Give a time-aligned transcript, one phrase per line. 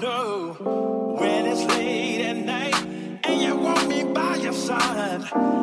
[0.00, 0.56] know
[1.18, 2.74] when it's late at night
[3.24, 5.59] and you want me by your side.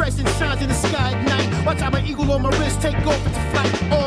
[0.00, 1.66] Crescent shines in the sky at night.
[1.66, 3.99] Watch how my eagle on my wrist take off into flight.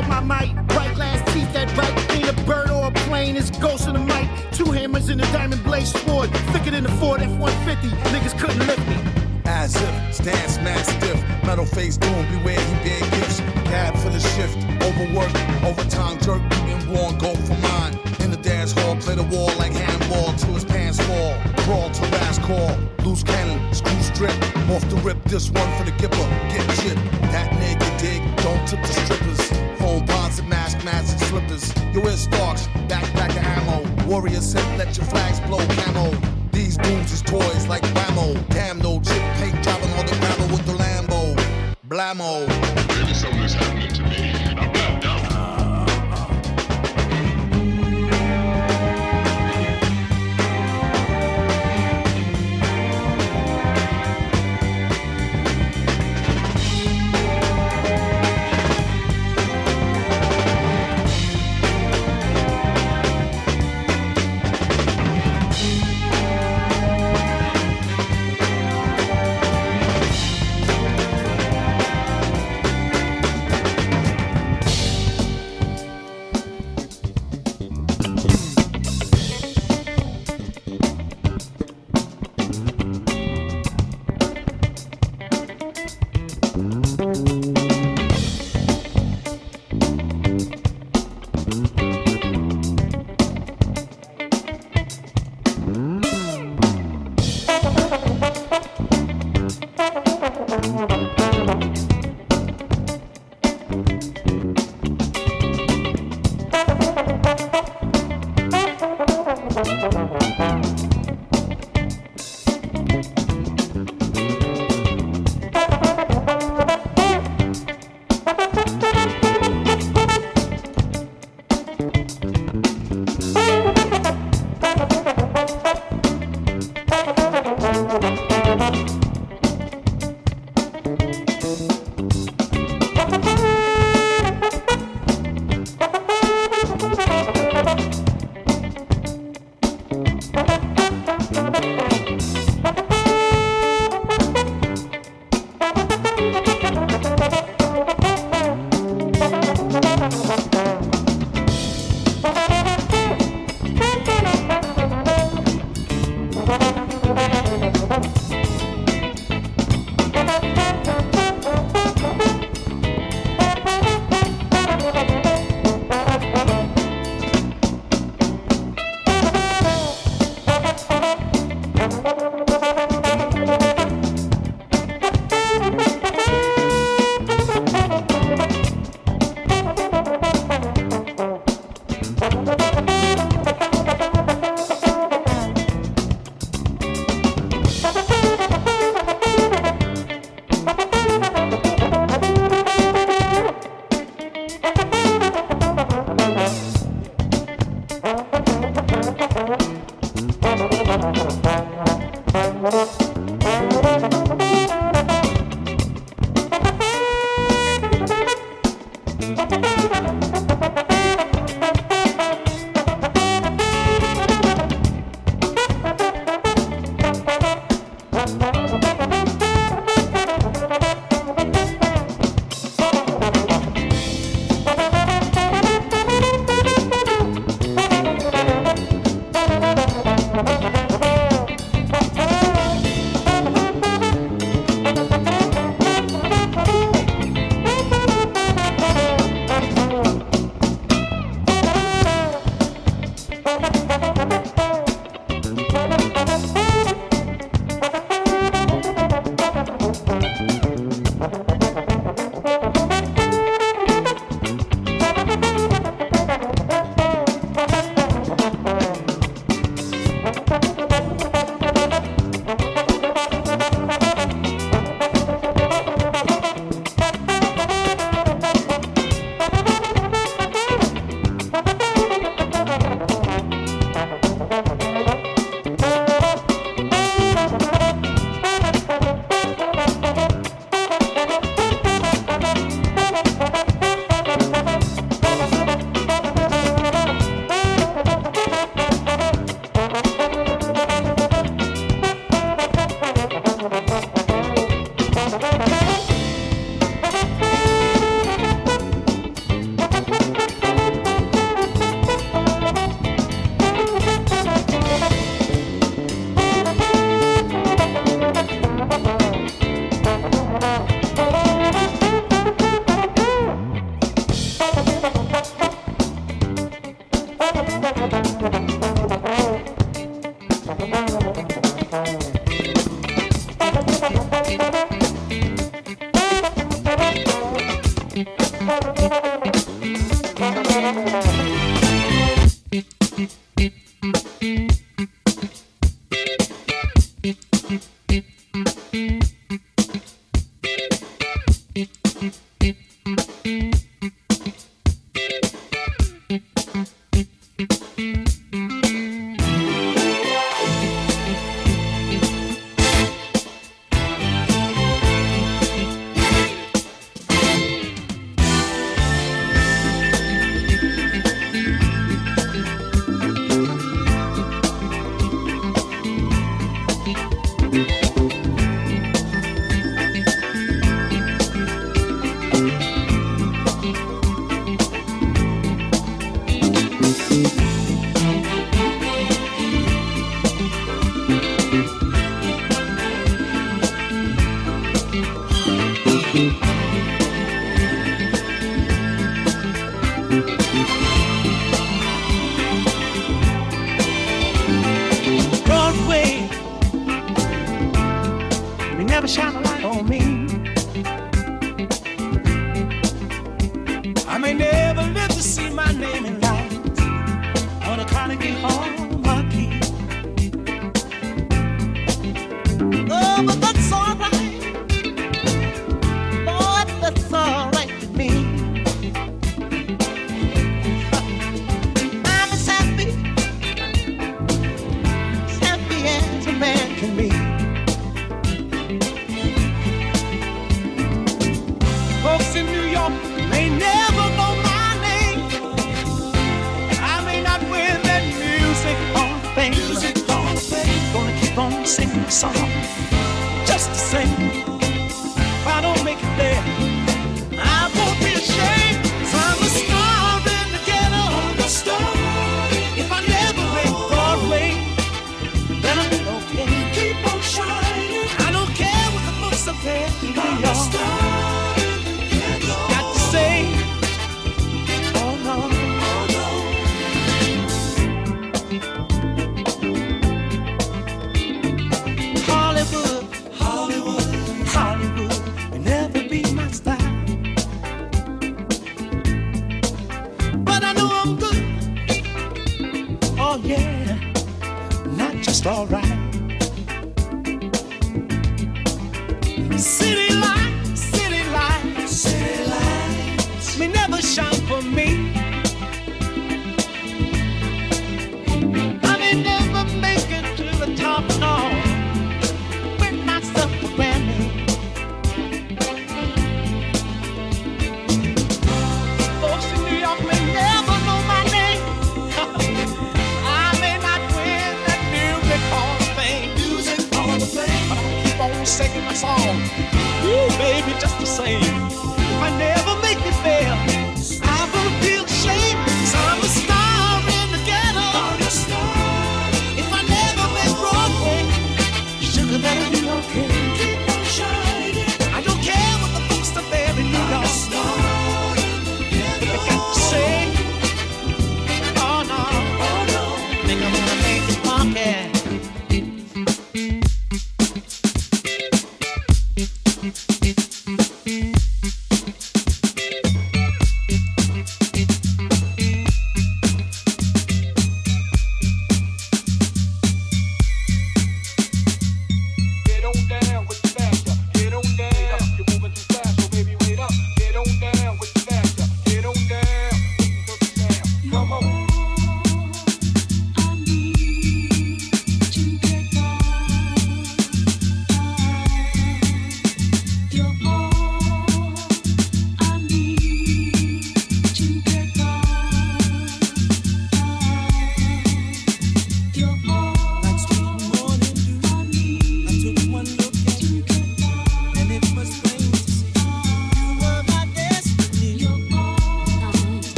[571.34, 571.73] Come on.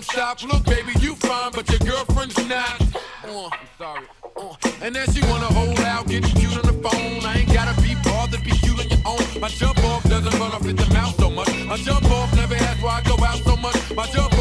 [0.00, 0.42] Don't stop.
[0.44, 2.80] Look, baby, you fine, but your girlfriend's not.
[3.24, 4.06] Uh, I'm sorry.
[4.36, 7.24] Uh, and then she wanna hold out, getting cute on the phone.
[7.24, 9.40] I ain't gotta be bothered, be cute on your own.
[9.40, 11.52] My jump off doesn't run off at the mouth so much.
[11.66, 13.76] My jump off never has why I go out so much.
[13.94, 14.32] My jump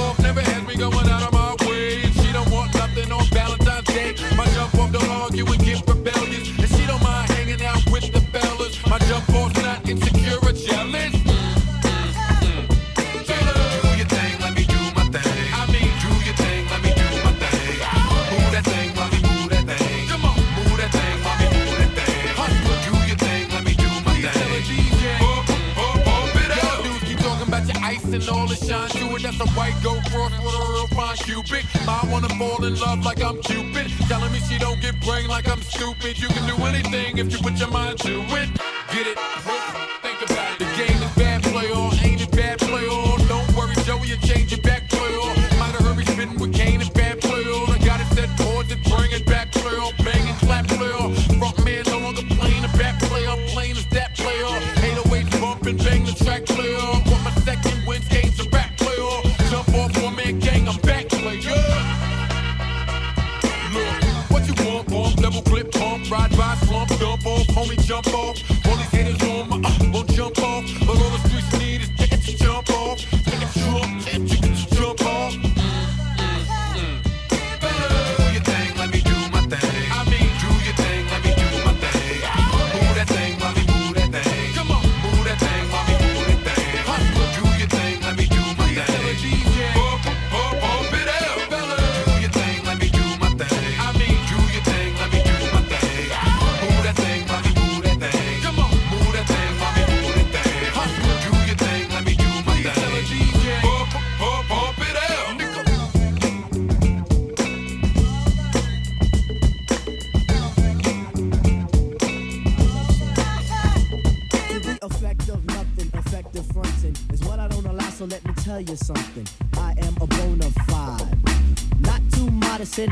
[29.60, 31.64] white gold cross with a real fine cupid.
[31.86, 33.88] I wanna fall in love like I'm Cupid.
[34.08, 36.18] Telling me she don't get brain like I'm stupid.
[36.18, 38.50] You can do anything if you put your mind to it.
[38.94, 39.18] Get it?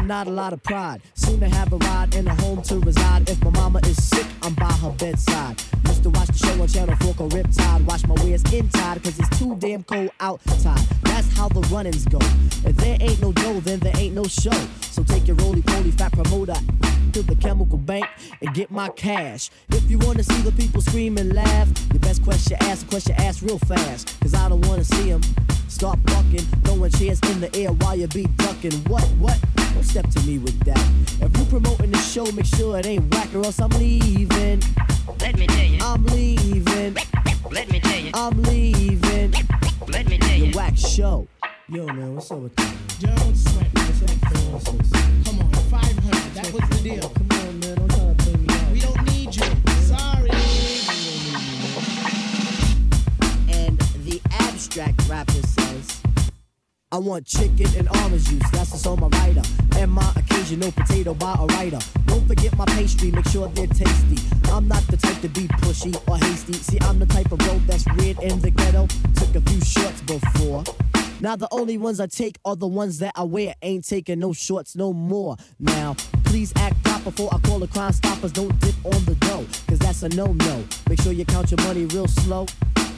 [0.07, 1.01] Not a lot of pride.
[1.15, 3.29] Soon to have a ride and a home to reside.
[3.29, 5.61] If my mama is sick, I'm by her bedside.
[5.87, 7.85] Used to watch the show on Channel 4 called Riptide.
[7.85, 10.79] Watch my wares inside, cause it's too damn cold outside.
[11.03, 12.19] That's how the runnings go.
[12.65, 14.57] If there ain't no dough, then there ain't no show.
[14.81, 16.55] So take your roly poly fat promoter
[17.11, 18.05] to the chemical bank
[18.41, 19.49] and get my cash.
[19.69, 23.41] If you wanna see the people scream and laugh, your best question ask, question ask
[23.41, 24.17] real fast.
[24.21, 25.21] Cause I don't wanna see them
[25.67, 28.73] start bucking, throwing chairs in the air while you be ducking.
[28.85, 29.37] What, what?
[29.77, 30.79] Don't step to me with that.
[31.21, 34.59] If you promoting the show, make sure it ain't whack or else I'm leaving.
[35.21, 35.77] Let me tell you.
[35.83, 36.97] I'm leaving.
[37.51, 38.09] Let me tell you.
[38.15, 38.56] I'm leaving.
[71.77, 73.55] Ones I take are the ones that I wear.
[73.61, 75.37] Ain't taking no shorts no more.
[75.59, 78.31] Now, please act proper before I call the crime stoppers.
[78.31, 80.63] Don't dip on the dough, cause that's a no-no.
[80.89, 82.45] Make sure you count your money real slow.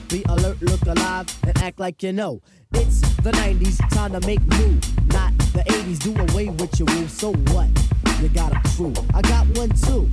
[0.07, 2.41] Be alert, look alive, and act like you know.
[2.73, 4.79] It's the 90s, time to make new.
[5.13, 7.11] Not the 80s, do away with your rules.
[7.11, 7.67] So what?
[8.19, 8.93] You got a crew.
[9.13, 10.09] I got one too.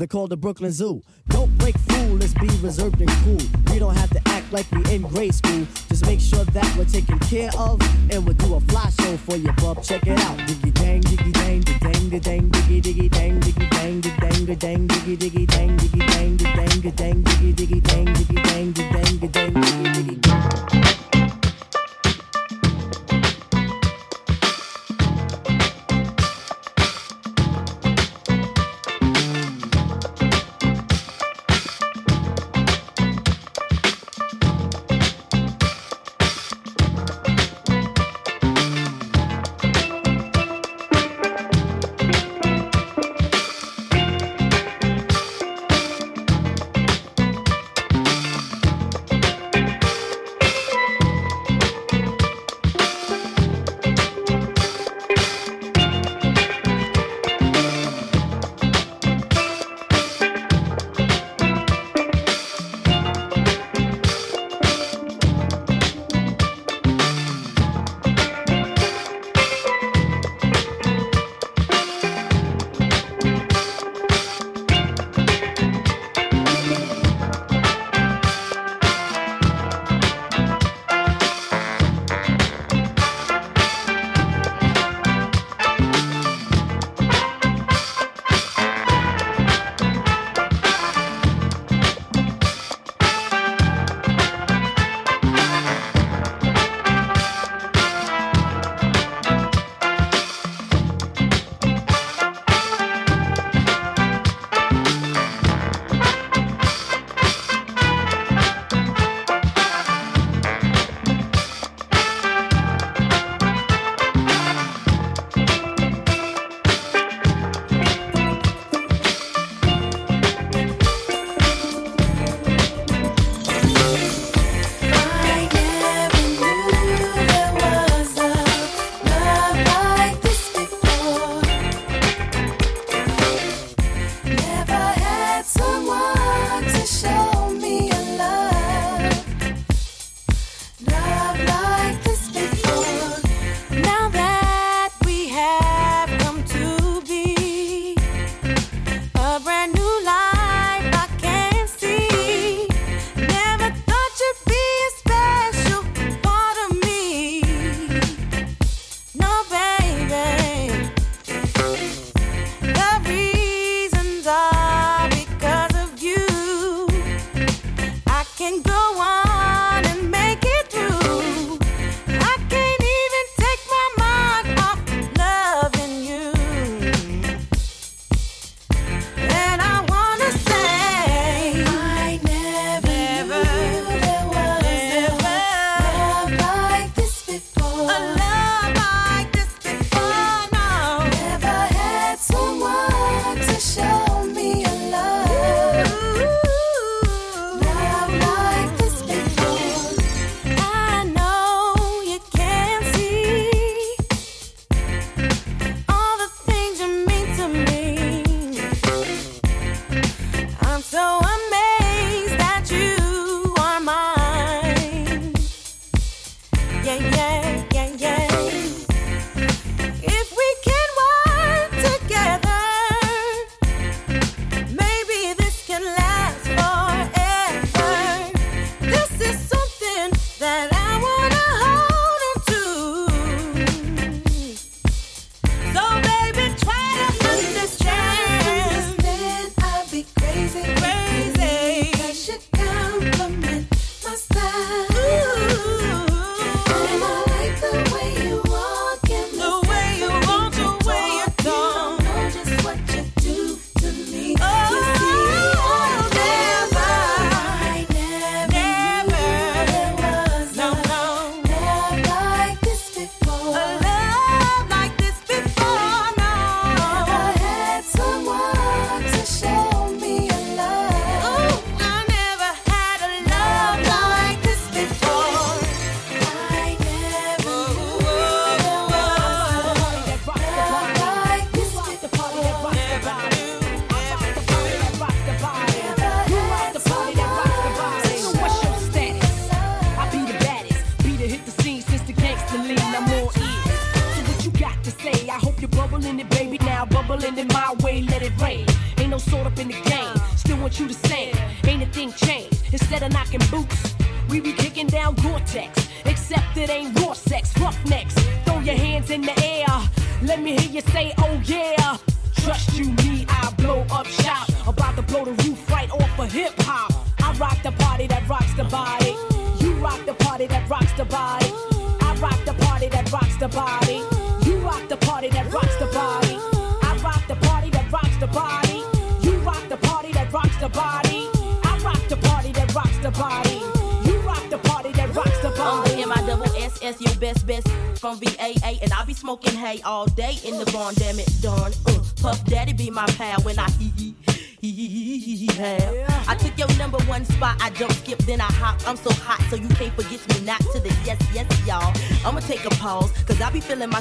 [0.00, 1.02] They call the Brooklyn Zoo.
[1.28, 3.36] Don't break fool, let's be reserved and cool.
[3.70, 5.66] We don't have to act like we in grade school.
[5.90, 9.36] Just make sure that we're taken care of, and we'll do a fly show for
[9.36, 9.82] you, bub.
[9.82, 10.38] Check it out.
[10.48, 14.58] Diggy dang, diggy dang, diggy dang, dang, diggy diggy dang, diggy dang, diggy dang, diggy
[14.58, 19.12] dang, diggy dang, diggy dang, diggy dang, diggy dang, diggy dang, diggy dang, diggy dang,
[19.12, 21.19] diggy dang, diggy diggy.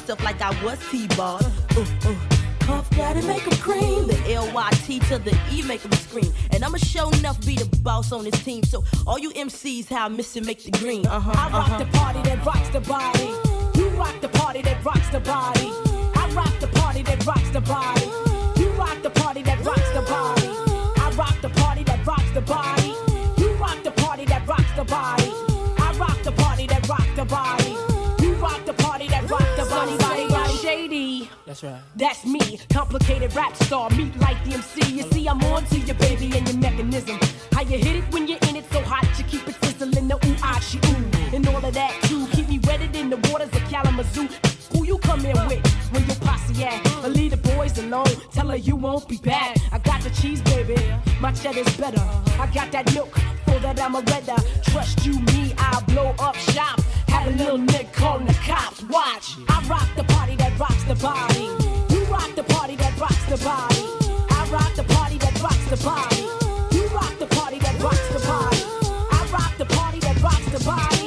[0.09, 1.39] Myself like I was T-Ball.
[1.77, 2.15] Uh, uh.
[2.61, 4.07] Puff Daddy make 'em cream.
[4.07, 6.31] The L-Y-T to the E make 'em scream.
[6.51, 8.63] And I'ma show enough be the boss on this team.
[8.63, 11.05] So all you MCs, how I miss it, make the green.
[11.05, 11.31] Uh-huh.
[11.31, 11.83] I rock uh-huh.
[11.83, 13.29] the party that rocks the body.
[13.75, 15.71] You rock the party that rocks the body.
[16.15, 18.09] I rock the party that rocks the body.
[18.59, 20.49] You rock the party that rocks the body.
[21.03, 22.88] I rock the party that rocks the body.
[31.49, 31.81] That's right.
[31.95, 34.93] That's me, complicated rap star, meet like the MC.
[34.93, 37.17] You see, I'm on to your baby and your mechanism.
[37.51, 40.13] How you hit it when you're in it so hot, you keep it sizzling, the
[40.13, 41.35] ooh, ah, she ooh.
[41.35, 44.27] And all of that too, keep me wetted in the waters of Kalamazoo.
[44.73, 46.83] Who you come in with when your posse at?
[47.01, 49.57] But leave the boys alone, tell her you won't be back.
[49.71, 50.77] I got the cheese, baby,
[51.19, 52.05] my cheddar's better.
[52.39, 54.37] I got that milk, for that I'm a redder.
[54.65, 56.79] Trust you, me, I'll blow up shop.
[57.07, 58.83] Have a little nick calling the cops.
[58.83, 61.47] Watch, I rock the party that rocks the body.
[61.89, 63.83] You rock the party that rocks the body.
[64.29, 66.23] I rock the party that rocks the body.
[66.75, 68.63] You rock the party that rocks the body.
[69.09, 70.98] I rock the party that rocks the body.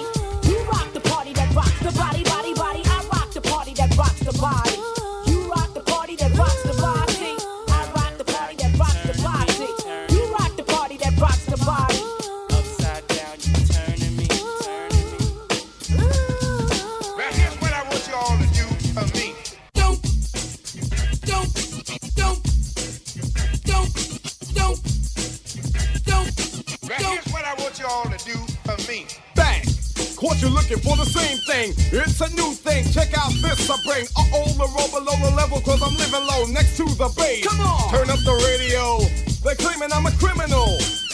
[30.42, 31.70] Caught you looking for the same thing.
[31.94, 32.82] It's a new thing.
[32.90, 34.06] Check out this I bring.
[34.18, 37.46] Uh oh, the roll below the level, cause I'm living low next to the base.
[37.46, 37.90] Come on!
[37.94, 38.98] Turn up the radio.
[39.44, 40.66] They're claiming I'm a criminal.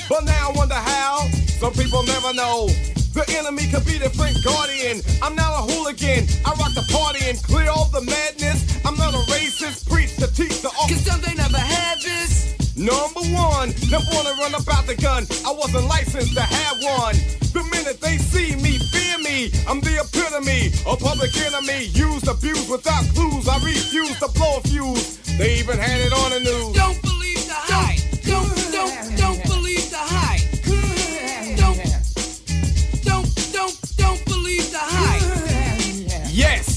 [0.09, 1.28] But now I wonder how.
[1.60, 2.68] Some people never know.
[3.12, 5.02] The enemy could be the Frank Guardian.
[5.20, 6.24] I'm not a hooligan.
[6.48, 8.64] I rock the party and clear all the madness.
[8.86, 9.90] I'm not a racist.
[9.90, 12.57] Preach to teach the Cause some they never had this.
[12.78, 15.26] Number one, never wanna run about the gun.
[15.44, 17.16] I wasn't licensed to have one.
[17.50, 19.50] The minute they see me, fear me.
[19.66, 21.90] I'm the epitome, a public enemy.
[21.90, 23.48] Used, abused without clues.
[23.48, 25.18] I refuse to blow a fuse.
[25.38, 26.72] They even had it on the news.
[26.72, 27.98] Don't believe the hype.
[28.22, 30.46] Don't, don't, don't believe the hype.
[31.59, 31.82] Don't,
[33.02, 35.26] don't, don't, don't believe the hype.
[36.30, 36.68] Yes,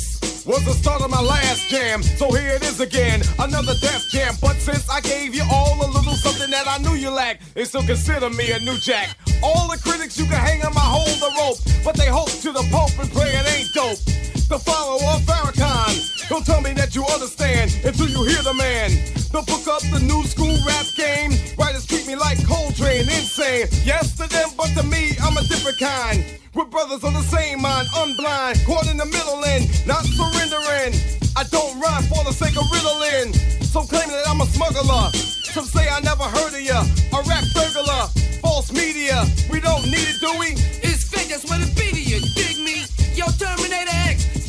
[0.51, 2.03] was the start of my last Jam.
[2.03, 4.35] So here it is again, another Def Jam.
[4.41, 7.63] But since I gave you all a little something that I knew you lacked, they
[7.63, 9.15] still consider me a new jack.
[9.41, 12.51] All the critics you can hang on my hold the rope, but they hope to
[12.51, 14.40] the Pope and pray it ain't dope.
[14.51, 16.27] The follower of Farrakhan.
[16.27, 18.91] Don't tell me that you understand until you hear the man.
[19.31, 21.31] The book up the new school rap game.
[21.55, 23.71] Writers treat me like Coltrane, insane.
[23.87, 26.27] Yes to them, but to me, I'm a different kind.
[26.51, 30.99] We're brothers on the same mind, unblind, caught in the middle and not surrendering.
[31.39, 33.31] I don't rhyme for the sake of riddling.
[33.63, 35.15] Some claim that I'm a smuggler.
[35.55, 36.83] Some say I never heard of ya.
[37.15, 38.11] A rap burglar,
[38.43, 39.23] false media.
[39.47, 40.59] We don't need it, do we?
[40.83, 42.19] It's fake, that's what it be to you.
[42.35, 42.83] Dig me?
[43.15, 44.40] Yo, Terminator X,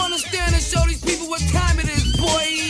[0.00, 2.69] on stand and show these people what time it is, boy.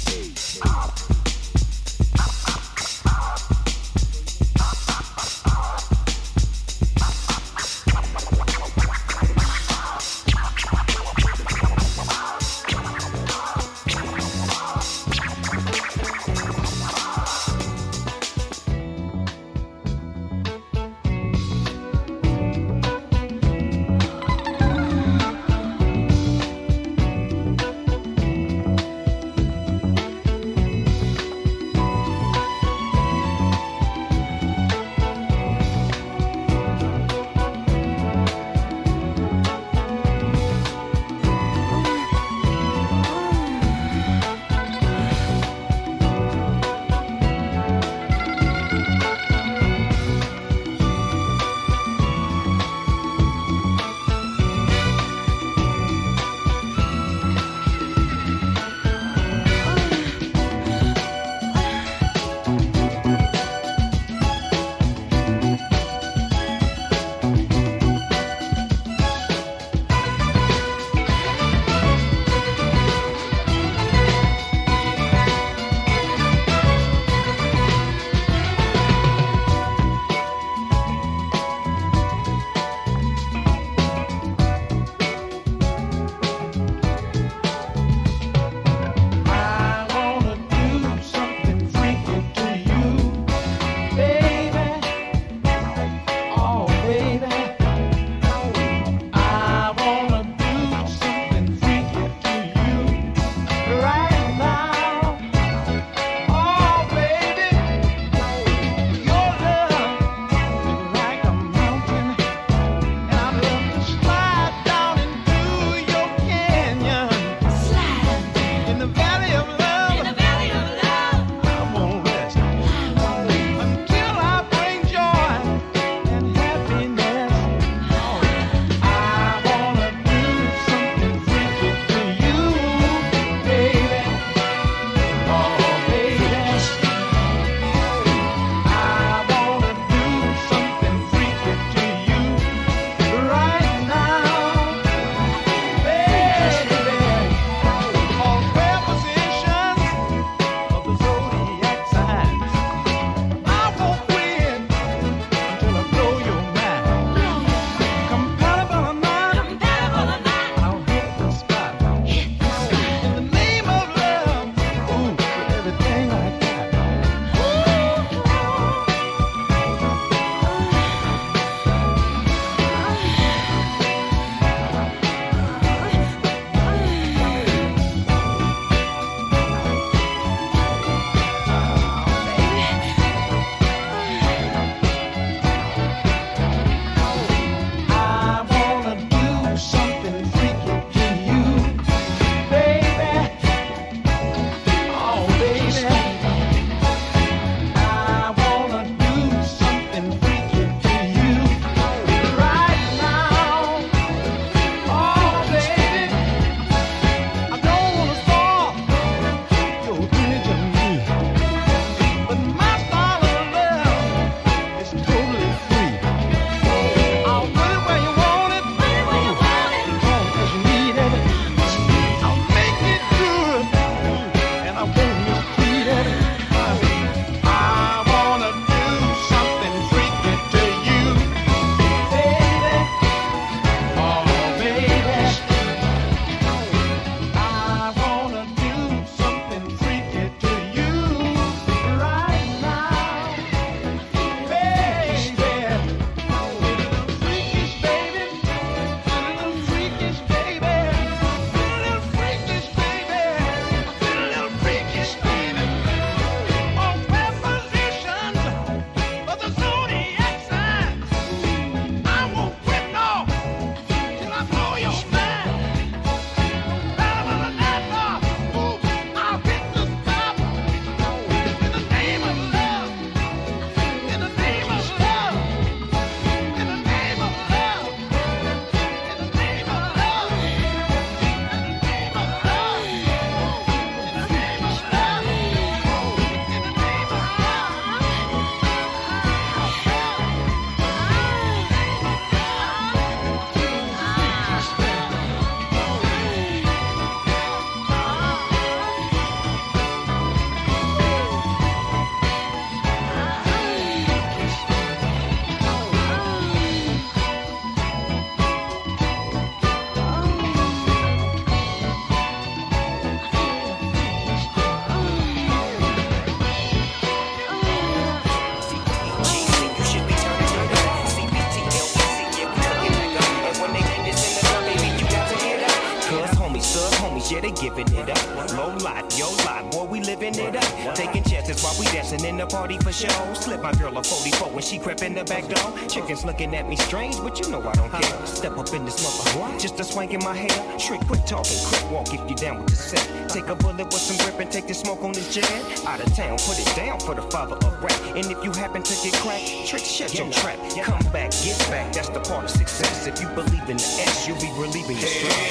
[332.51, 333.33] Party for show.
[333.33, 335.73] Slip my girl a 44 when she crept in the back door.
[335.87, 338.25] Chickens looking at me strange, but you know I don't care.
[338.25, 340.77] Step up in this mother, just a swank in my hair.
[340.77, 343.29] Trick, quit talking, quick walk if you down with the set.
[343.29, 345.49] Take a bullet with some grip and take the smoke on this jet.
[345.85, 347.99] Out of town, put it down for the father of rap.
[348.15, 350.59] And if you happen to get cracked, trick, shut your trap.
[350.83, 353.07] Come back, get back, that's the part of success.
[353.07, 355.50] If you believe in the S, you'll be relieving your stress.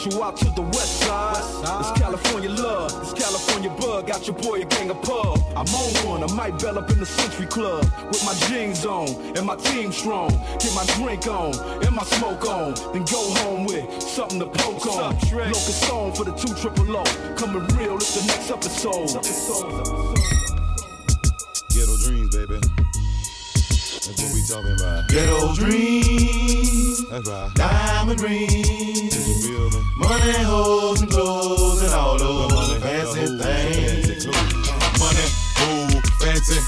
[0.00, 1.36] South Central out to the west side.
[1.80, 4.06] It's California love, it's California bug.
[4.06, 5.38] Got your boy a gang of pub.
[5.50, 9.08] I'm on one, I might bell up in the Century Club with my jeans on
[9.36, 10.30] and my team strong.
[10.58, 11.54] Get my drink on
[11.84, 15.14] and my smoke on, then go home with something to poke on.
[15.32, 17.04] Locust song for the two triple O.
[17.36, 19.08] Coming real, it's the next episode.
[21.70, 22.89] Ghetto dreams, baby.
[24.50, 25.08] That's what we talking about.
[25.08, 27.08] Ghetto dreams.
[27.08, 27.54] That's right.
[27.54, 29.46] Diamond rings.
[29.96, 34.26] Money, hoes, and clothes, and all those fancy things.
[34.98, 36.58] Money, hoe, fancy,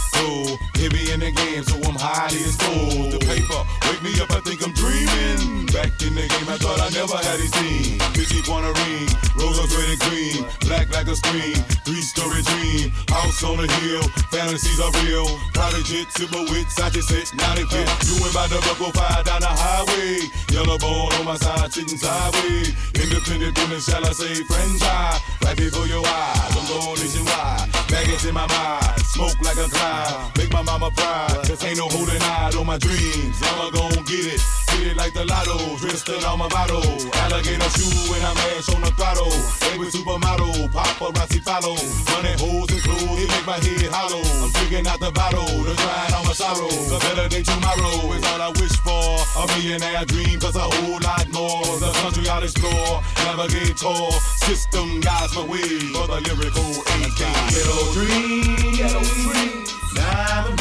[0.82, 3.14] Heavy in the game, so I'm highly exposed.
[3.14, 5.70] The paper, wake me up, I think I'm dreaming.
[5.70, 8.02] Back in the game, I thought I never had these things.
[8.18, 9.06] Bitchy want a ring,
[9.38, 11.54] rose red and green, black like a screen,
[11.86, 14.02] three story dream, house on a hill,
[14.34, 15.22] fantasies are real.
[15.54, 17.86] Private jet, silver wits, I just said, now they fit.
[18.10, 20.26] You ain't about to buckle fire down the highway.
[20.50, 22.74] Yellow bone on my side, chicken sideways.
[22.98, 25.22] Independent business, shall I say, franchise.
[25.46, 27.70] Right before your eyes, I'm going nationwide.
[27.86, 30.34] Baggage in my mind, smoke like a cloud.
[30.36, 31.36] Make my mama pride.
[31.44, 33.36] cause ain't no holding out on my dreams.
[33.44, 34.40] I'ma gon' get it,
[34.72, 35.76] get it like the lotto.
[35.76, 36.80] Dressed in all my bottle,
[37.28, 39.32] alligator shoe and I'm ash on the throttle.
[39.68, 41.76] Baby supermodel, paparazzi follow.
[42.08, 44.24] Money, hoes and clothes, it make my head hollow.
[44.40, 46.72] I'm drinking out the bottle, the grind on my sorrow.
[46.72, 49.04] A better day tomorrow is all I wish for.
[49.36, 51.68] A millionaire dream, plus a whole lot more.
[51.84, 54.08] The country I'll explore, navigate tour.
[54.48, 57.20] System guides my way for the lyrical AK.
[57.52, 60.60] Ghetto dreams, ghetto dreams, diamond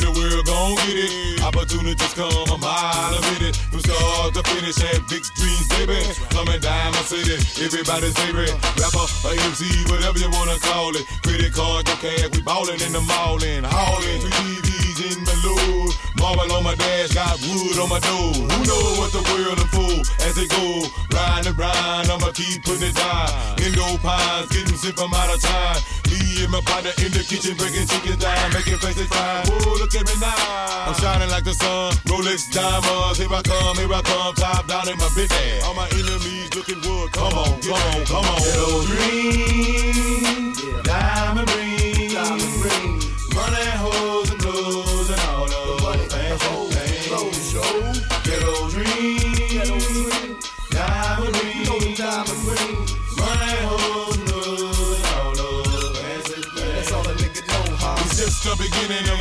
[0.00, 1.29] the world, gon' get it.
[1.70, 3.54] Opportunities come a minute.
[3.70, 6.02] From start to finish, have big dreams, baby.
[6.34, 11.06] Coming down my city, everybody's favorite rapper, or MC, whatever you wanna call it.
[11.22, 14.18] Credit card, no cash, we ballin' in the mall and hauling.
[14.18, 18.34] Three TVs in my load, marble on my dash, got wood on my door.
[18.34, 19.94] Who know what the world is for
[20.26, 20.90] as it go?
[21.14, 23.30] Ride and grind, I'ma keep putting it down.
[23.62, 25.78] Indo pines, getting sick from out of time.
[26.10, 29.46] Me and my partner in the kitchen, breaking chicken down, making faces fine.
[29.46, 30.90] Whoa, look at me now.
[30.90, 33.18] I'm shining like the sun, Rolex diamonds.
[33.18, 35.64] Here I come, here I come, top down in my big ass.
[35.64, 37.12] All my enemies looking wood.
[37.12, 38.40] Come on, come on, come on.
[38.40, 43.04] Ghetto dreams, diamond rings, diamond rings.
[43.34, 47.52] Money, hoes, and clothes, and all those fancy things.
[48.24, 49.68] Ghetto dreams,
[50.70, 52.00] diamond rings.
[53.20, 55.34] Money, hoes, and clothes, and all
[55.94, 56.74] fancy things.
[56.74, 58.04] That's all a nigga know, huh?
[58.06, 59.19] It's just the beginning of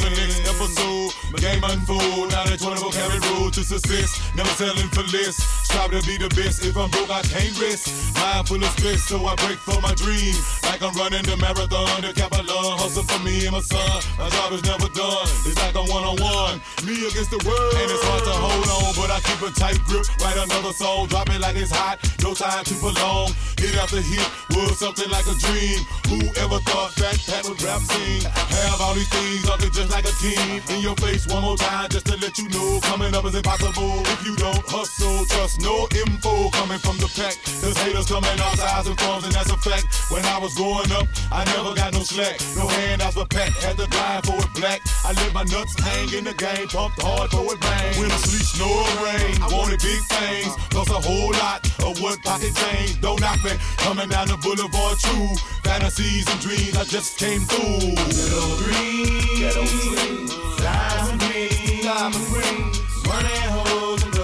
[1.40, 4.36] game unfold, now the 24 carat road to success.
[4.36, 5.36] Never settling for less.
[5.66, 6.66] Strive to be the best.
[6.66, 8.14] If I'm broke, I can't rest.
[8.16, 10.34] Mind full of stress, so I break for my dream.
[10.64, 12.78] Like I'm running the marathon, the Capelon.
[12.78, 14.02] Hustle for me and my son.
[14.18, 15.28] My job is never done.
[15.46, 16.62] It's like a one on one.
[16.86, 17.74] Me against the world.
[17.80, 20.06] And it's hard to hold on, but I keep a tight grip.
[20.22, 21.98] Write another song, drop it like it's hot.
[22.22, 23.34] No time to prolong.
[23.58, 25.80] Hit after hit was something like a dream.
[26.10, 28.24] Whoever thought that that would rap scene?
[28.24, 30.62] Have all these things, looking just like a king.
[30.70, 32.80] In your face one more time, just to let you know.
[32.84, 35.24] Coming up impossible if you don't hustle.
[35.32, 37.40] Trust no info coming from the pack.
[37.64, 39.88] There's haters coming all sides and forms, and that's a fact.
[40.12, 42.36] When I was growing up, I never got no slack.
[42.60, 44.84] No handouts for pack, had to grind for it black.
[45.08, 48.00] I let my nuts hang in the game, pumped hard for it bang.
[48.00, 50.52] Winter, sleet, snow, or rain, wanted big things.
[50.70, 53.00] Plus a whole lot of what pocket change.
[53.02, 55.32] Don't knock me, coming down the boulevard true.
[55.64, 57.96] Fantasies and dreams, I just came through.
[57.96, 62.69] Ghetto dreams, ghetto dreams, diamond rings, diamond rings,
[63.10, 64.16] money, hoes, and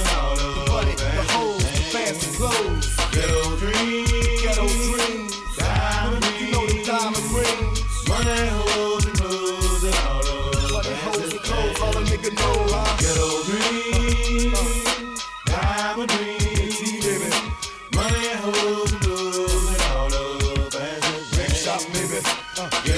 [0.00, 2.86] and all of the money, the hoes, the fancy clothes.
[3.12, 4.10] Ghetto dreams,
[4.42, 7.78] ghetto dreams, diamond rings, you know the diamond rings,
[8.08, 9.20] money, hoes, and
[9.84, 12.54] and all the money, hoes, and clothes, all a nigga know.
[13.02, 17.30] Ghetto dreams, diamond rings, baby,
[17.94, 19.06] money, hoes, and
[19.72, 21.58] and all of the fancy rings.
[21.64, 22.20] Shop, baby,
[22.58, 22.70] uh.
[22.84, 22.93] ghetto dreams,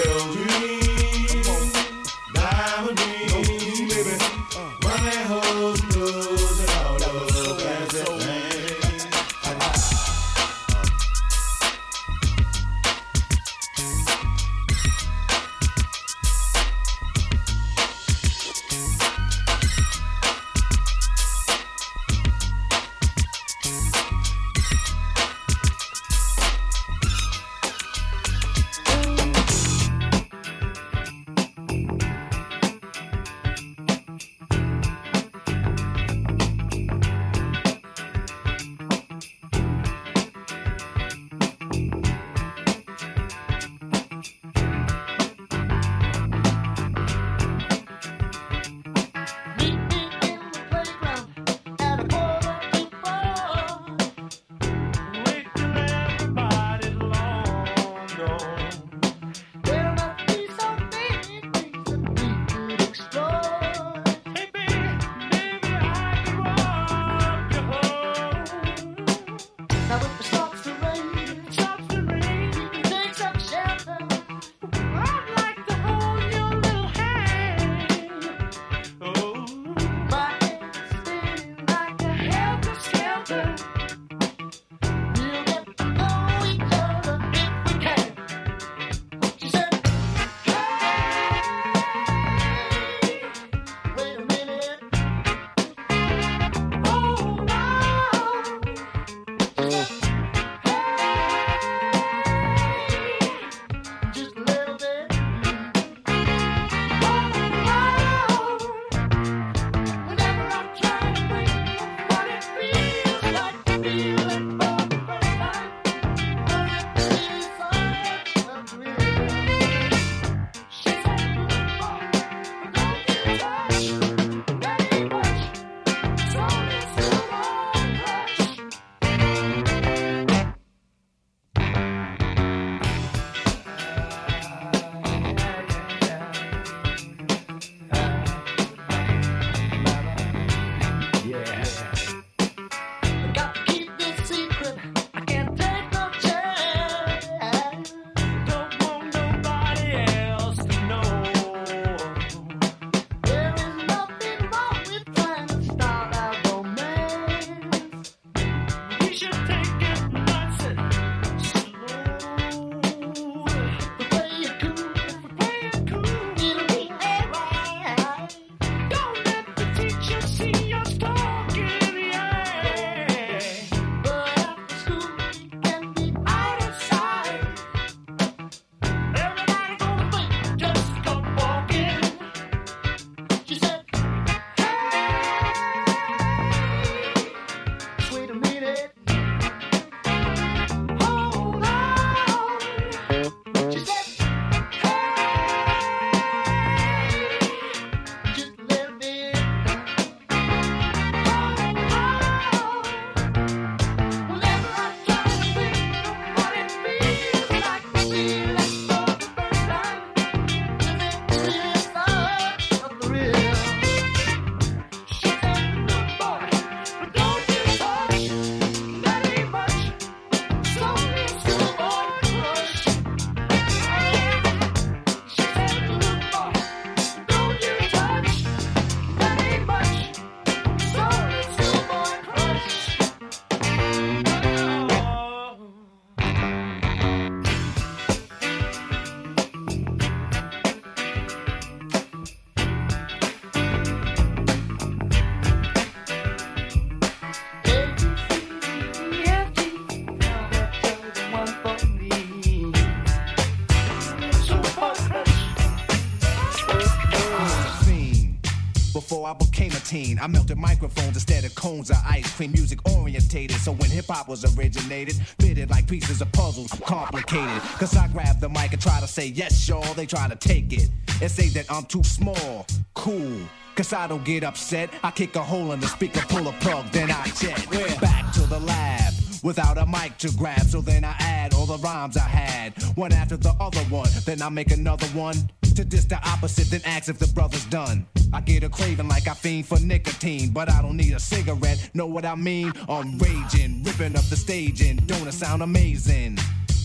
[259.92, 262.50] I melted microphones instead of cones of ice cream.
[262.50, 267.62] Music orientated, so when hip hop was originated, fitted like pieces of puzzles, complicated.
[267.78, 269.94] Cause I grab the mic and try to say yes, y'all.
[269.94, 270.90] They try to take it
[271.22, 272.66] and say that I'm too small.
[272.94, 273.38] Cool.
[273.76, 274.90] Cause I don't get upset.
[275.04, 278.40] I kick a hole in the speaker, pull a plug, then I jet back to
[278.40, 279.14] the lab
[279.44, 280.66] without a mic to grab.
[280.66, 284.08] So then I add all the rhymes I had, one after the other one.
[284.24, 285.36] Then I make another one
[285.76, 288.04] to diss the opposite, then ask if the brother's done.
[288.36, 291.88] I get a craving like I fiend for nicotine, but I don't need a cigarette.
[291.94, 292.70] Know what I mean?
[292.86, 296.36] I'm raging, ripping up the stage, and don't it sound amazing?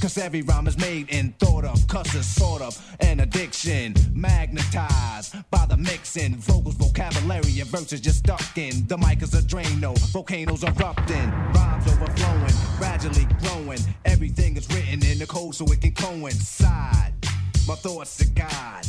[0.02, 3.94] Cause every rhyme is made and thought of, cuss is sort of an addiction.
[4.14, 8.88] Magnetized by the mixing, vocals, vocabulary, and verses just stuck in.
[8.88, 13.80] The mic is a drain, no, volcanoes erupting, rhymes overflowing, gradually growing.
[14.06, 17.14] Everything is written in the code so it can coincide.
[17.68, 18.86] My thoughts to God.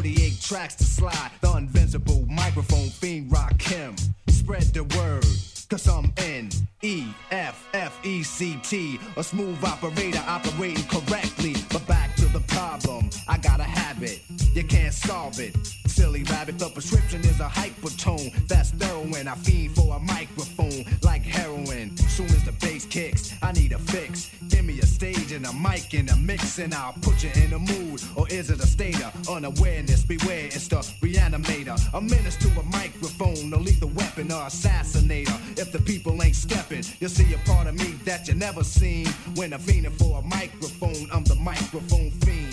[0.00, 4.00] 48 tracks to slide, the invincible microphone fiend Rakim.
[4.30, 5.49] Spread the word.
[5.70, 6.48] Cause I'm N
[6.82, 11.54] E F F E C T, a smooth operator operating correctly.
[11.70, 14.20] But back to the problem, I got a habit,
[14.52, 15.56] you can't solve it.
[15.86, 18.32] Silly rabbit, the prescription is a hypertone.
[18.48, 21.96] That's heroin, I fiend for a microphone like heroin.
[21.96, 24.30] Soon as the bass kicks, I need a fix.
[24.48, 27.52] Give me a stage and a mic and a mix, and I'll put you in
[27.52, 28.02] a mood.
[28.16, 30.04] Or is it a state of unawareness?
[30.04, 31.78] Beware, it's the reanimator.
[31.94, 35.38] A menace to a microphone, a lethal weapon or assassinator.
[35.60, 39.06] If the people ain't stepping, you'll see a part of me that you never seen.
[39.34, 42.49] When I'm fiending for a microphone, I'm the microphone fiend.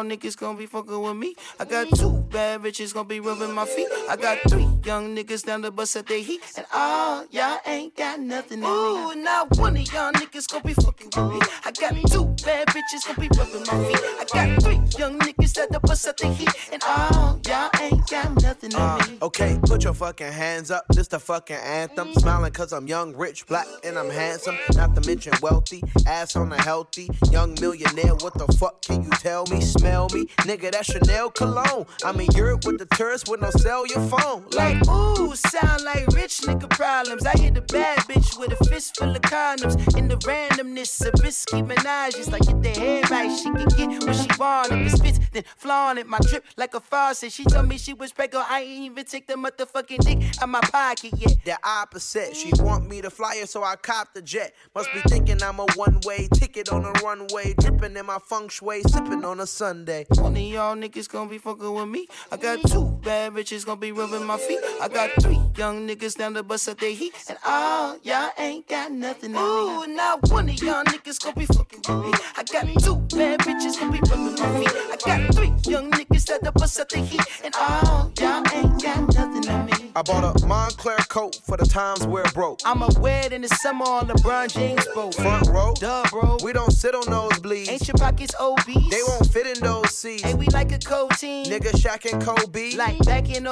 [0.00, 1.34] Y'all niggas gonna be fucking with me.
[1.58, 3.88] I got two bad bitches gonna be rubbing my feet.
[4.08, 6.40] I got three young niggas down the bus at their heat.
[6.56, 9.20] And all y'all ain't got nothing on me.
[9.20, 11.40] Ooh, now one of y'all niggas gonna be fucking with me.
[11.64, 14.00] I got two bad bitches gonna be rubbing my feet.
[14.20, 16.48] I got three young niggas at the bus at their heat.
[16.72, 19.18] And all y'all ain't got nothing on me.
[19.20, 20.84] Uh, okay, put your fucking hands up.
[20.90, 22.14] This the fucking anthem.
[22.14, 24.56] Smiling cause I'm young, rich, black, and I'm handsome.
[24.74, 27.08] Not to mention wealthy, ass on a healthy.
[27.30, 29.60] Young millionaire, what the fuck can you tell me?
[29.60, 30.26] Smell me?
[30.46, 31.86] Nigga, that's Chanel cologne.
[32.04, 34.46] I'm in Europe with the tourists with no cell your phone.
[34.52, 37.26] Like, ooh, sound like rich nigga problems.
[37.26, 39.96] I hit a bad bitch with a fist full of condoms.
[39.96, 42.30] In the randomness of risky menages.
[42.30, 44.72] Like, get the head right, she can get what she want.
[44.72, 46.06] If it spits, then flaunt it.
[46.06, 47.32] My drip like a faucet.
[47.32, 48.50] She told me she was pregnant.
[48.50, 51.36] I ain't even take the motherfucking dick out my pocket yet.
[51.44, 52.36] The opposite.
[52.36, 54.54] She want me to fly her, so I cop the jet.
[54.74, 58.82] Must be thinking I'm a one-way ticket on a runway, dripping in my feng shui,
[58.82, 59.46] sipping on a
[59.80, 60.04] Sunday.
[60.16, 62.06] One of y'all niggas gonna be fucking with me.
[62.30, 64.58] I got two bad bitches gonna be rubbing my feet.
[64.78, 67.14] I got three young niggas down the bus at their heat.
[67.30, 69.92] And all y'all ain't got nothing on me.
[69.92, 72.12] Ooh, now one of y'all niggas gonna be fucking with me.
[72.36, 74.76] I got two bad bitches gonna be rubbing my feet.
[74.92, 77.22] I got three young niggas at the bus at their heat.
[77.42, 79.72] And all y'all ain't got nothing on me.
[79.96, 82.60] I bought a Moncler coat for the times where it broke.
[82.66, 85.14] I'm a wed in the summer on LeBron James boat.
[85.14, 86.36] Front row, Duh, bro.
[86.44, 87.68] we don't sit on nosebleeds.
[87.70, 88.90] Ain't your pockets obese?
[88.90, 90.24] They won't fit in those seats.
[90.24, 91.46] Ain't we like a co team.
[91.46, 92.72] Nigga Shaq and Kobe.
[92.76, 93.50] Like back in 03.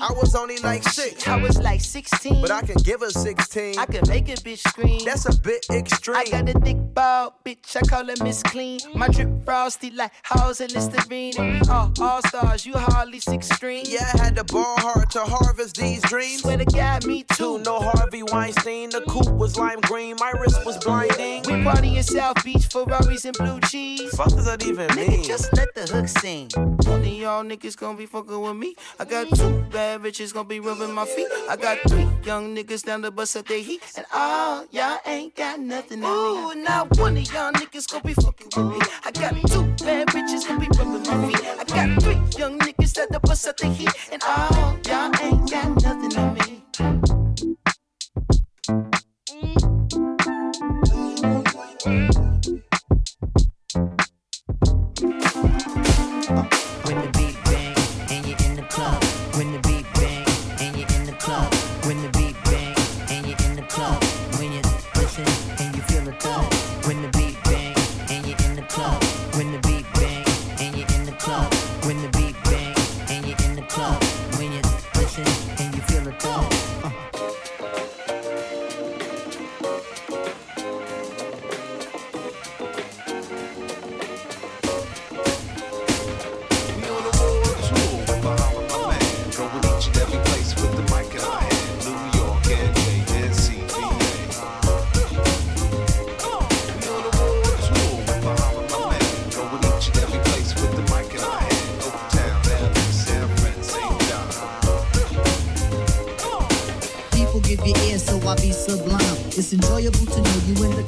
[0.00, 1.26] I was only like six.
[1.26, 2.40] I was like 16.
[2.42, 3.78] But I can give her 16.
[3.78, 5.00] I can make a bitch scream.
[5.04, 6.16] That's a bit extreme.
[6.16, 7.76] I got a thick ball, bitch.
[7.76, 8.78] I call her Miss Clean.
[8.94, 11.34] My drip frosty like Halls and Listerine.
[11.38, 12.64] And we all all stars.
[12.66, 13.84] You hardly six string.
[13.88, 16.42] Yeah, I had to ball hard to harvest these dreams.
[16.42, 17.58] Swear to God, me too.
[17.60, 18.90] No Harvey Weinstein.
[18.90, 20.16] The coupe was lime green.
[20.18, 21.42] My wrist was blinding.
[21.46, 24.14] We party in South Beach, Ferraris and blue cheese.
[24.16, 25.24] Fuck does that even Nigga, mean?
[25.24, 26.50] just let the hook sing.
[26.54, 28.76] One of y'all niggas gonna be fucking with me.
[29.00, 31.28] I got two bad bitches gonna be rubbing my feet.
[31.48, 33.82] I got three young niggas down the bus at their heat.
[33.96, 36.58] And all y'all ain't got nothing on.
[36.58, 38.78] Ooh, now one of y'all niggas gonna be fucking with me.
[39.04, 41.46] I got two bad bitches gonna be rubbing my feet.
[41.60, 43.92] I got three young niggas down the bus at their heat.
[44.12, 46.56] And all y'all ain't got nothing on me.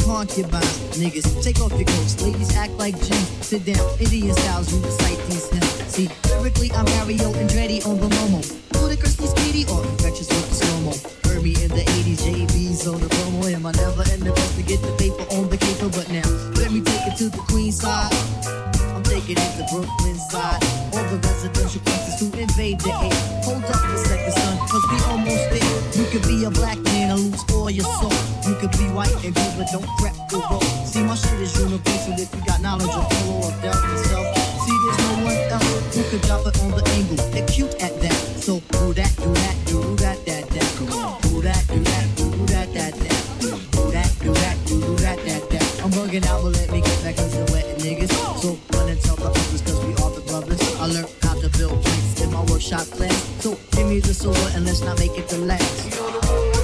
[0.09, 0.97] concubines.
[0.97, 2.21] Niggas, take off your coats.
[2.23, 3.29] Ladies, act like G's.
[3.45, 5.93] Sit down, Indian styles, you recite these hymns.
[5.93, 8.41] See, lyrically, I'm Mario Andretti on the Momo.
[8.81, 10.93] Ludicrously speedy or infectious with the slow-mo.
[11.29, 13.53] Heard me in the 80s, JB's on the promo.
[13.53, 15.89] Am I never in the to get the paper on the paper?
[15.93, 16.29] But now,
[16.61, 18.68] let me take it to the queen side
[19.09, 20.61] taking it to Brooklyn side.
[20.93, 23.17] All the residential places to invade the air.
[23.45, 25.79] Hold up a second, son, cause we almost there.
[25.97, 28.13] You could be a black man and lose all your soul.
[28.47, 30.63] You could be white and good, but don't prep the road.
[30.85, 34.27] See, my shit is universal if you got knowledge of follow or doubt yourself.
[34.65, 37.17] See, there's no one else who could drop it on the angle.
[37.33, 38.19] They're cute at that.
[38.45, 40.69] So do that, do that, do that, that, that.
[40.77, 41.21] Come on.
[41.23, 43.29] Do that, do that, do that, that, that.
[43.41, 45.65] Do that, do that, do that, that, that.
[45.83, 48.13] I'm bugging out, but let me get back into wet niggas.
[48.41, 48.59] So
[48.99, 50.81] and tell the others cause we are the brothers.
[50.81, 53.43] I learned how to build bricks in my workshop class.
[53.43, 56.58] So give me the sword and let's not make it the last.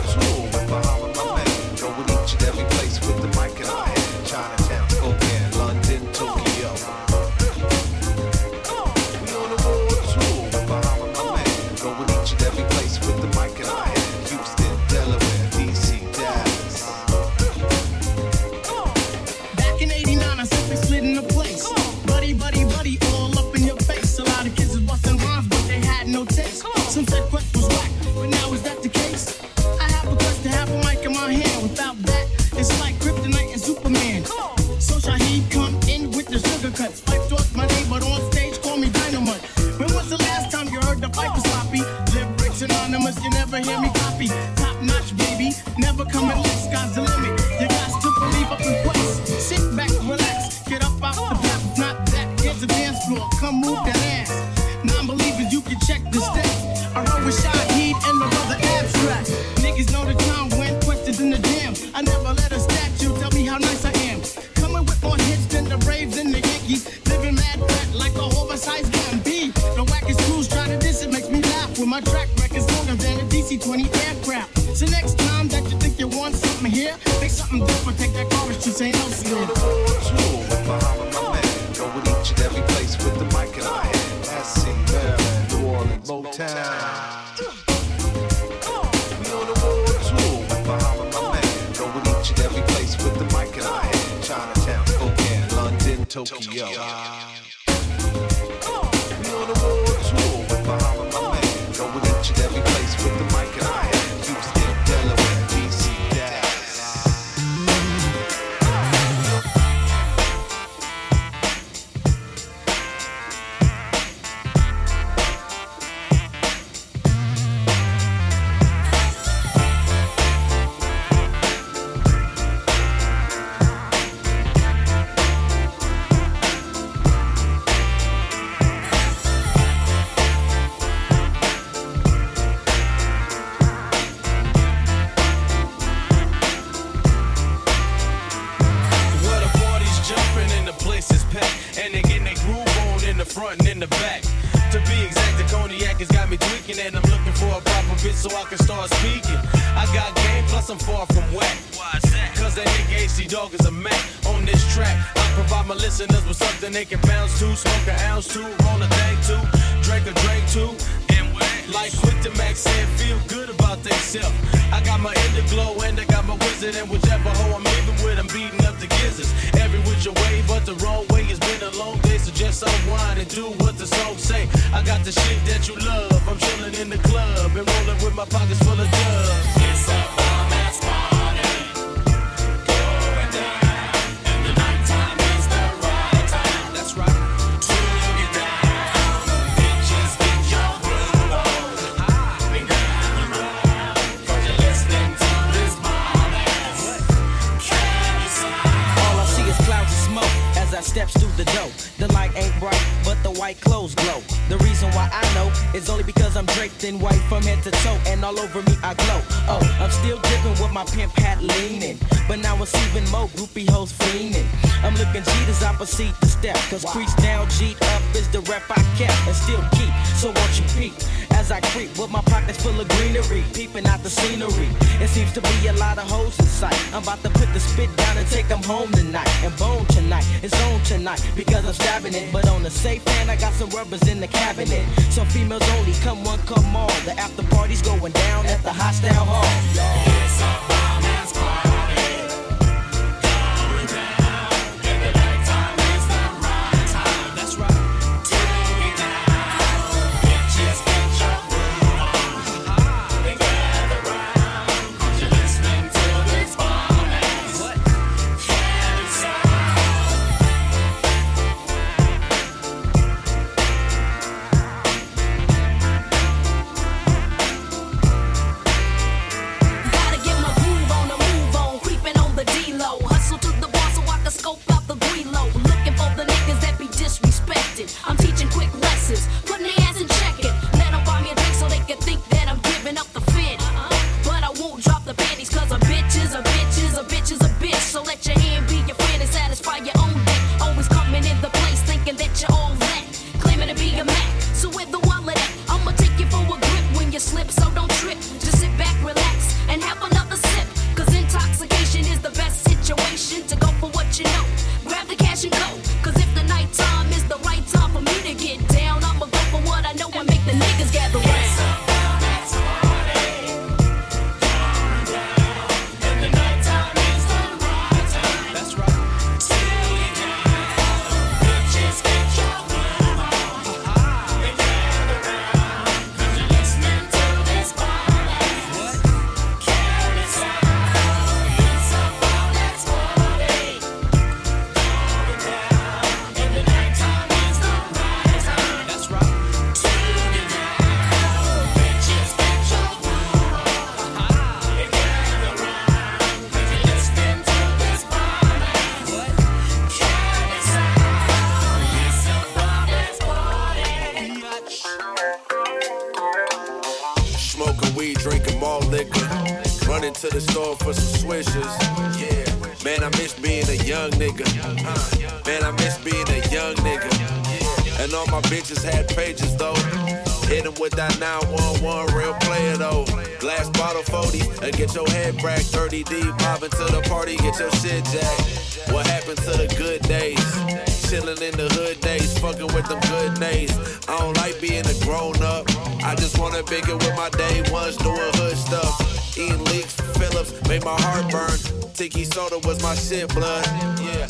[392.64, 393.66] Was my shit, blood.
[394.00, 394.26] Yeah.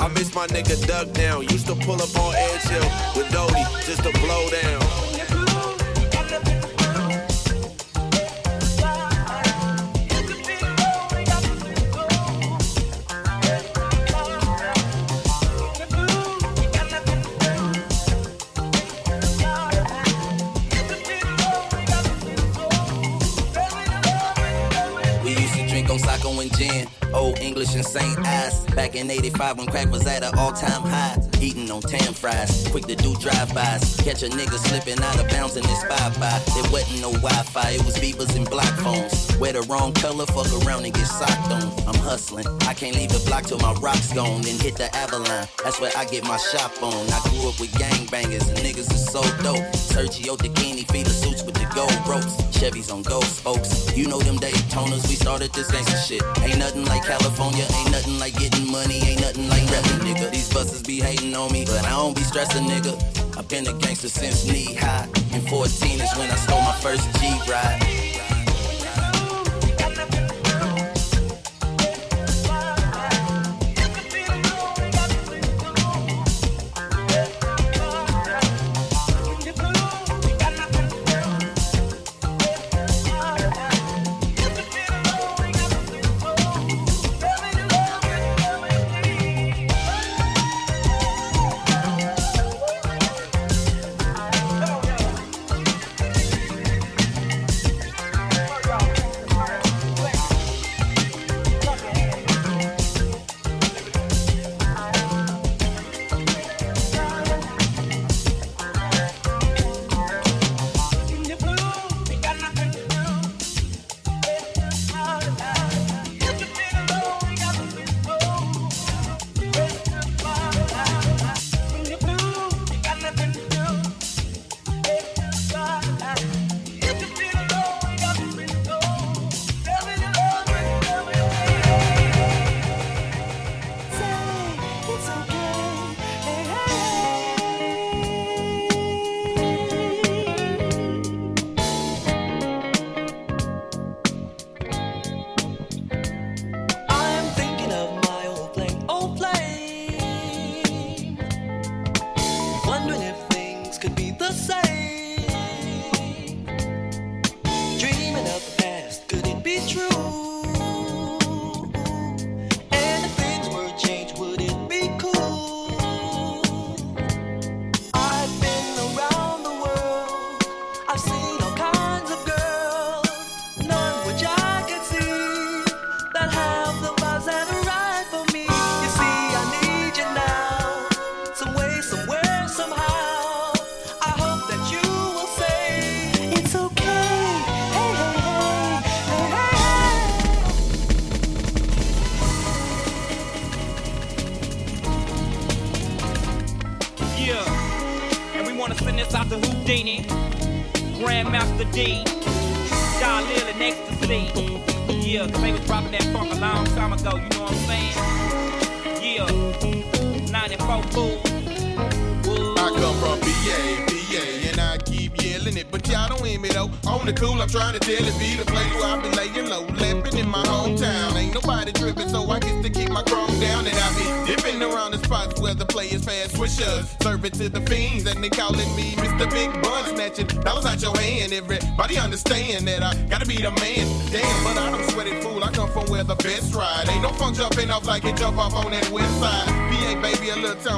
[0.00, 1.42] I miss my nigga Duck down.
[1.48, 3.23] Used to pull up on Edge Hill
[29.44, 31.18] cried when crack was at an all time high.
[31.40, 33.96] Eating on tan fries, quick to do drive bys.
[34.02, 36.40] Catch a nigga slipping out of bounds in this five-by.
[36.56, 39.36] It wasn't no Wi Fi, it was Beavers and block phones.
[39.38, 41.62] Wear the wrong color, fuck around and get socked on.
[41.86, 44.40] I'm hustling, I can't leave the block till my rock's gone.
[44.42, 47.04] Then hit the Avalon, that's where I get my shop on.
[47.12, 49.66] I grew up with gangbangers, and niggas are so dope.
[49.92, 52.53] Sergio Tacchini, feed the suits with the gold ropes.
[52.54, 53.96] Chevys on gold spokes.
[53.96, 56.22] You know them Daytonas, we started this gangsta shit.
[56.42, 60.30] Ain't nothing like California, ain't nothing like getting money, ain't nothing like rapping, nigga.
[60.30, 62.94] These buses be hating on me, but I don't be stressing, nigga.
[63.36, 67.04] I've been a gangster since knee high, and 14 is when I stole my first
[67.18, 67.93] G ride.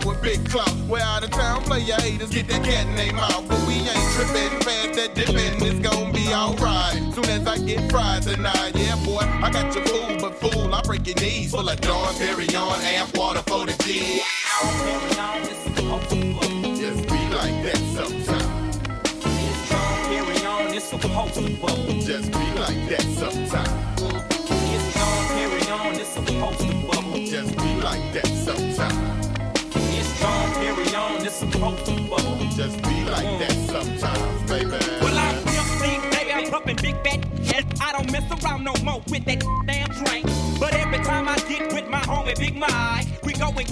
[0.06, 0.70] With big clout.
[0.86, 3.74] Where out of town play your haters get that cat in their mouth, but we
[3.74, 5.66] ain't tripping past that dipping.
[5.66, 6.94] It's gonna be alright.
[7.12, 10.80] Soon as I get fried tonight, yeah boy, I got your fool, but fool, I
[10.82, 14.22] break your knees full of Dom Perignon, amp water for the G.
[16.76, 18.78] Just be like that sometimes.
[20.06, 22.00] Carry on, it's supposed to bubble.
[22.00, 23.05] Just be like that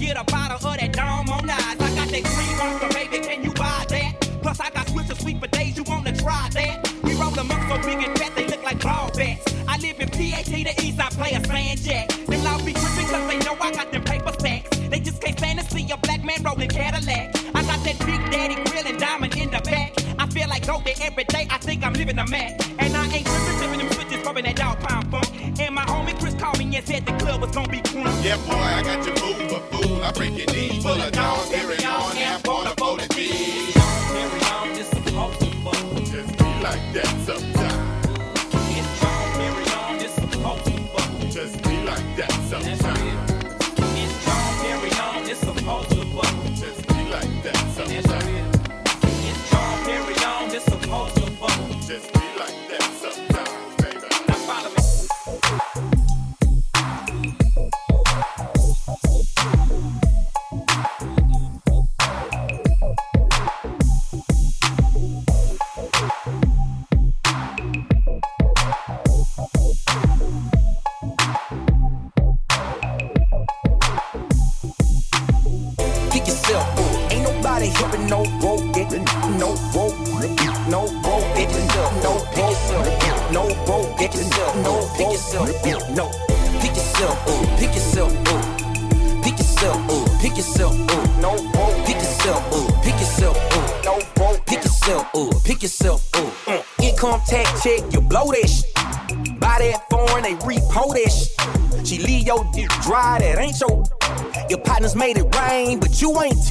[0.04, 1.80] get a bottle of that Dom on ice.
[1.80, 3.24] I got that green monster, baby.
[3.24, 4.20] Can you buy that?
[4.42, 5.76] Plus, I got switches sweet for days.
[5.76, 6.92] You wanna try that?
[7.02, 9.44] We roll them up so big and fat they look like ball bats.
[9.66, 11.00] I live in PAT, the east.
[11.00, 12.08] I play a sand jack.
[12.08, 14.76] Them loud be tripping cause they know I got them paper stacks.
[14.90, 17.34] They just can't stand to see a black man rolling Cadillac.
[17.54, 19.92] I got that big daddy grill and diamond in the back.
[20.18, 21.46] I feel like go there every day.
[21.50, 22.60] I think I'm living a Mac.
[22.78, 25.28] And I ain't tripping, tipping them switches, bumping that dog pound funk.
[25.60, 28.24] And my homie Chris called me and said the club was gonna be crunk.
[28.24, 29.03] Yeah, boy, I got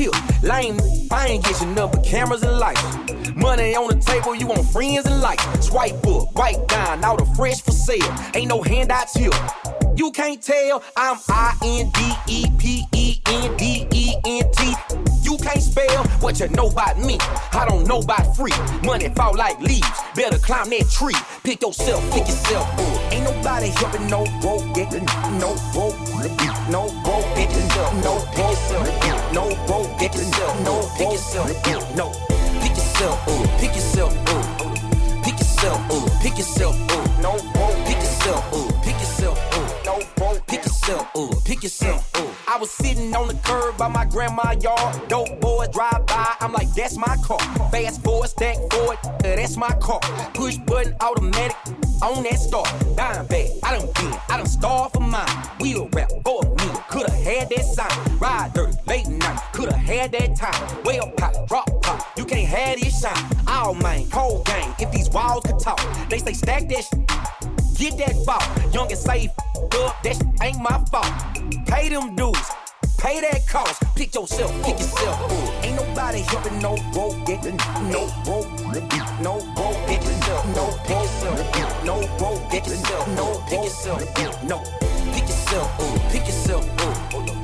[0.03, 0.43] tip.
[0.43, 0.79] Lame,
[1.11, 2.81] I ain't get your number, cameras and lights.
[3.35, 5.43] Money on the table, you want friends and likes.
[5.65, 8.15] Swipe up, white down, all the fresh for sale.
[8.35, 9.31] Ain't no handouts here.
[9.95, 14.73] You can't tell I'm I N D E P E N D E N T.
[15.21, 17.17] You can't spell what you know about me.
[17.53, 18.53] I don't know about free.
[18.83, 19.87] Money fall like leaves.
[20.15, 21.15] Better climb that tree.
[21.43, 23.13] Pick yourself, pick yourself up.
[23.13, 24.91] Ain't nobody helping no broke it.
[25.39, 25.97] No broke.
[26.69, 27.23] No broke.
[28.03, 28.62] No yourself up.
[29.33, 30.13] No broke it.
[30.63, 31.49] No pick yourself.
[31.95, 32.11] No.
[32.61, 33.59] Pick yourself up.
[33.59, 35.23] Pick yourself up.
[35.23, 36.21] Pick yourself up.
[36.21, 37.19] Pick yourself up.
[37.19, 37.85] No broke.
[37.87, 38.83] Pick yourself up.
[38.83, 39.85] Pick yourself up.
[39.85, 40.45] No broke.
[40.45, 41.43] Pick yourself up.
[41.45, 42.27] Pick yourself up.
[42.47, 45.07] I was sitting on the curb by my grandma yard.
[45.07, 46.35] Dope boys drive by.
[46.39, 47.39] I'm like, that's my car.
[47.71, 48.99] Fast forward, stack forward.
[49.21, 50.01] That's my car.
[50.33, 51.57] Push button automatic.
[52.03, 52.67] On that start.
[52.97, 53.49] Dime bag.
[53.63, 54.19] I done been.
[54.27, 55.25] I done starved for mine.
[55.61, 56.83] Wheel rap for a.
[56.91, 58.17] Coulda had that sign.
[58.19, 58.77] Ride dirty.
[58.85, 59.39] Late night.
[59.53, 60.83] Coulda had that time.
[60.83, 61.47] Well pop.
[61.47, 62.05] Drop pop.
[62.17, 63.15] You can't have this shine.
[63.47, 64.09] All man.
[64.09, 64.73] Cold game.
[64.79, 65.79] If these walls could talk.
[66.09, 67.07] They say stack that shit.
[67.77, 68.73] Get that ball.
[68.73, 70.03] Young and safe up.
[70.03, 71.07] That ain't my fault.
[71.67, 72.62] Pay them dues.
[73.03, 73.83] Pay that cost.
[73.97, 75.65] Pick yourself, pick yourself up.
[75.65, 77.43] Ain't nobody helping no broke it.
[77.91, 78.47] No broke.
[79.19, 80.01] No broke it.
[80.55, 81.83] No pick yourself.
[81.83, 82.65] No broke it.
[83.13, 84.43] No pick yourself.
[84.47, 84.63] No.
[85.11, 86.11] Pick yourself up.
[86.13, 87.42] Pick yourself up.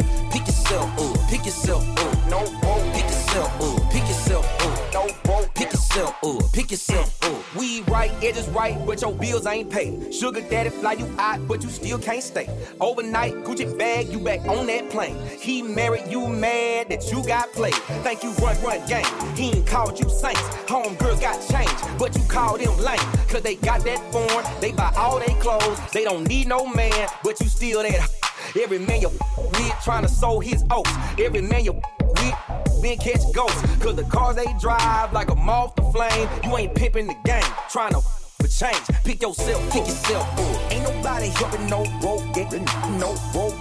[0.49, 1.29] Pick yourself up.
[1.29, 2.29] Pick yourself up.
[2.29, 2.93] No broke.
[2.93, 3.91] Pick yourself up.
[3.91, 4.93] Pick yourself up.
[4.93, 5.53] No broke.
[5.53, 7.55] Pick yourself up, pick yourself up.
[7.55, 10.13] We right, edges right, but your bills ain't paid.
[10.13, 12.49] Sugar daddy fly you out, but you still can't stay.
[12.79, 15.17] Overnight, Gucci bag, you back on that plane.
[15.37, 17.75] He married you mad that you got played.
[18.03, 19.05] Thank you run, run game.
[19.35, 20.41] He ain't called you saints.
[20.65, 22.97] Homegirls got changed, but you called them lame.
[23.27, 25.79] Cause they got that form, they buy all they clothes.
[25.91, 28.18] They don't need no man, but you still that.
[28.57, 30.91] Every man you with trying to sow his oats.
[31.19, 33.61] Every man you with been catch ghosts.
[33.77, 36.27] Cause the cars they drive like a moth to flame.
[36.43, 38.81] You ain't pimping the game, trying to for change.
[39.03, 40.71] Pick yourself, pick yourself up.
[40.71, 42.51] Ain't nobody helping no rope, get
[42.97, 43.55] no rope,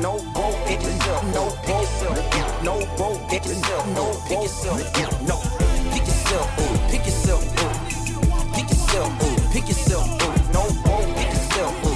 [0.00, 5.70] no rope, get yourself, no pick yourself, no rope, get yourself, no pick yourself, no
[5.92, 7.42] pick yourself pick yourself
[8.54, 9.10] pick yourself
[9.52, 10.06] pick yourself
[10.52, 11.89] no yourself up, yourself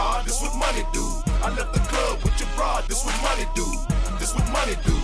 [0.00, 1.04] star, this what money do.
[1.44, 3.66] I left the club with your broad, this what money do.
[4.16, 4.96] This what money do.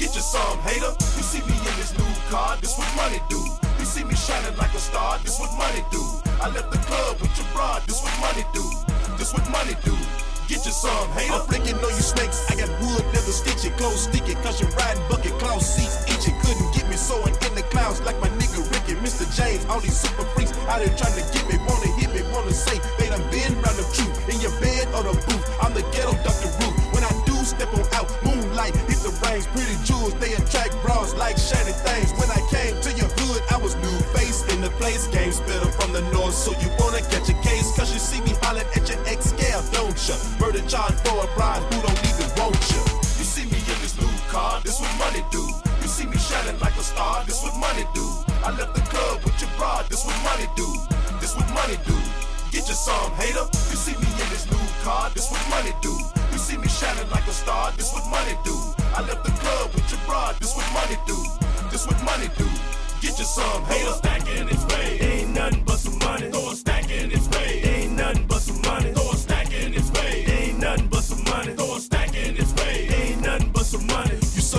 [0.00, 0.92] Get you some hater.
[1.16, 3.40] You see me in this new car, this what money do.
[3.78, 6.00] You see me shining like a star, this what money do.
[6.40, 8.64] I left the club with your broad, this what money do.
[9.20, 9.96] This what money do.
[10.48, 11.34] Get you some hater.
[11.34, 12.48] I'm flicking on you snakes.
[12.48, 16.36] I got wood, leather stitching, clothes sticky, cause you're riding bucket, clown seats itching.
[16.40, 18.64] Couldn't get me soaring in the clouds like my nigga
[18.96, 19.28] Mr.
[19.36, 19.64] James.
[19.66, 22.80] All these super freaks out here trying to get me, wanna hit me, wanna say
[22.98, 24.16] they done been round the truth.
[24.28, 26.48] In your bed or the booth, I'm the ghetto Dr.
[26.60, 26.76] Ruth.
[26.94, 31.14] When I do step on out, moonlight hit the range, pretty jewels, they attract bras
[31.14, 32.12] like shiny things.
[32.16, 35.06] When I came to your hood, I was new face in the place.
[35.08, 38.32] Game spitter from the north, so you wanna catch a case, cause you see me
[38.42, 40.16] hollering at your ex scale, don't ya?
[40.40, 42.80] Murder charge for a bride who don't even want ya.
[43.20, 45.67] You see me in this new car, this what money do.
[45.98, 48.06] You see me shining like a star, this what money do.
[48.46, 50.62] I left the club with your broad, this what money do.
[51.18, 51.98] This what money do.
[52.54, 53.42] Get you some hater.
[53.42, 55.90] You see me in this new car, this what money do.
[56.30, 58.54] You see me shining like a star, this what money do.
[58.94, 61.18] I left the club with your broad, this what money do.
[61.72, 62.46] This what money do.
[63.02, 63.98] Get you some hater.
[63.98, 64.98] Stacking its way.
[65.02, 66.30] Ain't nothing but some money.
[66.30, 67.77] Throw a stack in its way.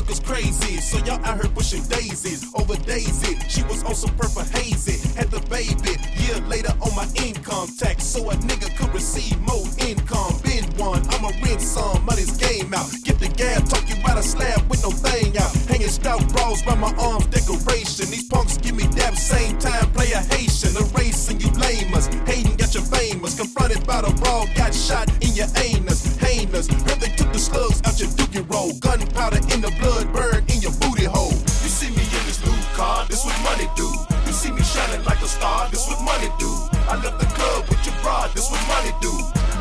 [0.10, 3.38] Suckers crazy, so y'all out here pushing daisies over daisy.
[3.48, 6.02] She was on some purple hazy, had the baby.
[6.18, 10.34] Year later on my income tax, so a nigga could receive more income.
[10.44, 12.90] Been one, I'ma rent some, money's game out.
[13.04, 15.54] Get the gas, talk you about a slab with no thing out.
[15.70, 18.10] Hanging stout bras by my arms, decoration.
[18.10, 20.74] These punks give me dap, same time, play a Haitian.
[20.76, 23.38] Erasing you lamers, hating got you famous.
[23.38, 26.18] Confronted by the brawl, got shot in your anus.
[26.18, 28.74] Heinous, heard they took the slugs out your dookie roll.
[28.80, 31.32] Gunpowder in the blood, burn in your booty hole.
[31.32, 33.90] You see me in this new car, this what money do.
[34.26, 36.50] You see me shining like a star, this what money do.
[36.88, 39.12] I left the club with your broad, this what money do.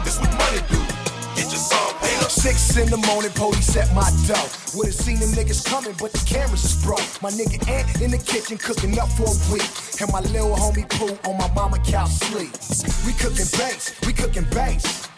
[0.04, 0.80] This what money do.
[1.34, 2.30] Get your some hater.
[2.30, 4.46] Six in the morning, police at my door.
[4.74, 7.06] Would've seen them niggas coming, but the cameras is broke.
[7.22, 9.66] My nigga Ant in the kitchen cooking up for a week.
[10.00, 12.52] And my little homie Pooh on my mama couch sleep.
[13.06, 15.08] We cooking banks, we cooking banks.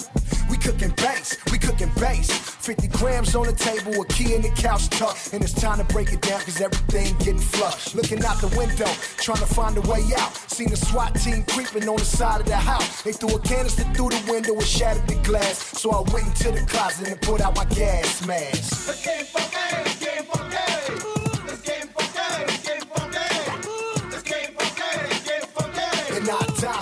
[0.51, 2.31] We cooking banks, we cooking base.
[2.31, 5.17] 50 grams on the table, a key in the couch tuck.
[5.33, 7.95] And it's time to break it down, cause everything getting flushed.
[7.95, 10.35] Looking out the window, trying to find a way out.
[10.51, 13.03] Seen the SWAT team creeping on the side of the house.
[13.03, 15.59] They threw a canister through the window and shattered the glass.
[15.79, 20.00] So I went into the closet and put out my gas mask.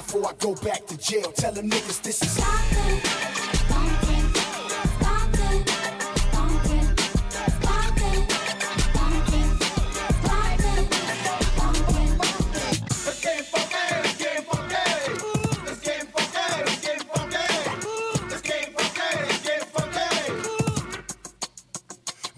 [0.09, 1.31] Before I go back to jail.
[1.33, 2.39] Tell them niggas this is.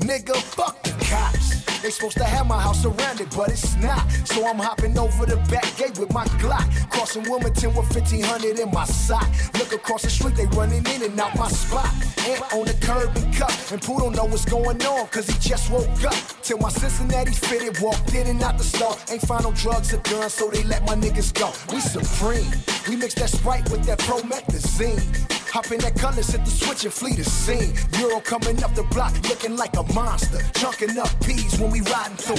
[0.01, 0.50] Nigga, the cops.
[1.83, 4.11] They supposed to have my house surrounded, but it's not.
[4.25, 6.69] So I'm hopping over the back gate with my Glock.
[6.91, 9.27] Crossing Wilmington with 1500 in my sock.
[9.55, 11.89] Look across the street, they running in and out my spot.
[12.29, 13.53] Ant on the curb and cup.
[13.73, 16.15] And Pooh don't know what's going on, cause he just woke up.
[16.43, 18.97] Till my Cincinnati fitted, walked in and out the store.
[19.11, 21.51] Ain't find no drugs or guns, so they let my niggas go.
[21.75, 22.51] We supreme.
[22.89, 25.40] We mix that Sprite with that promethazine.
[25.53, 27.75] Hop in that color, hit the switch and flee the scene.
[27.99, 30.39] Euro coming up the block, looking like a monster.
[30.55, 32.37] Chunking up peas when we riding through.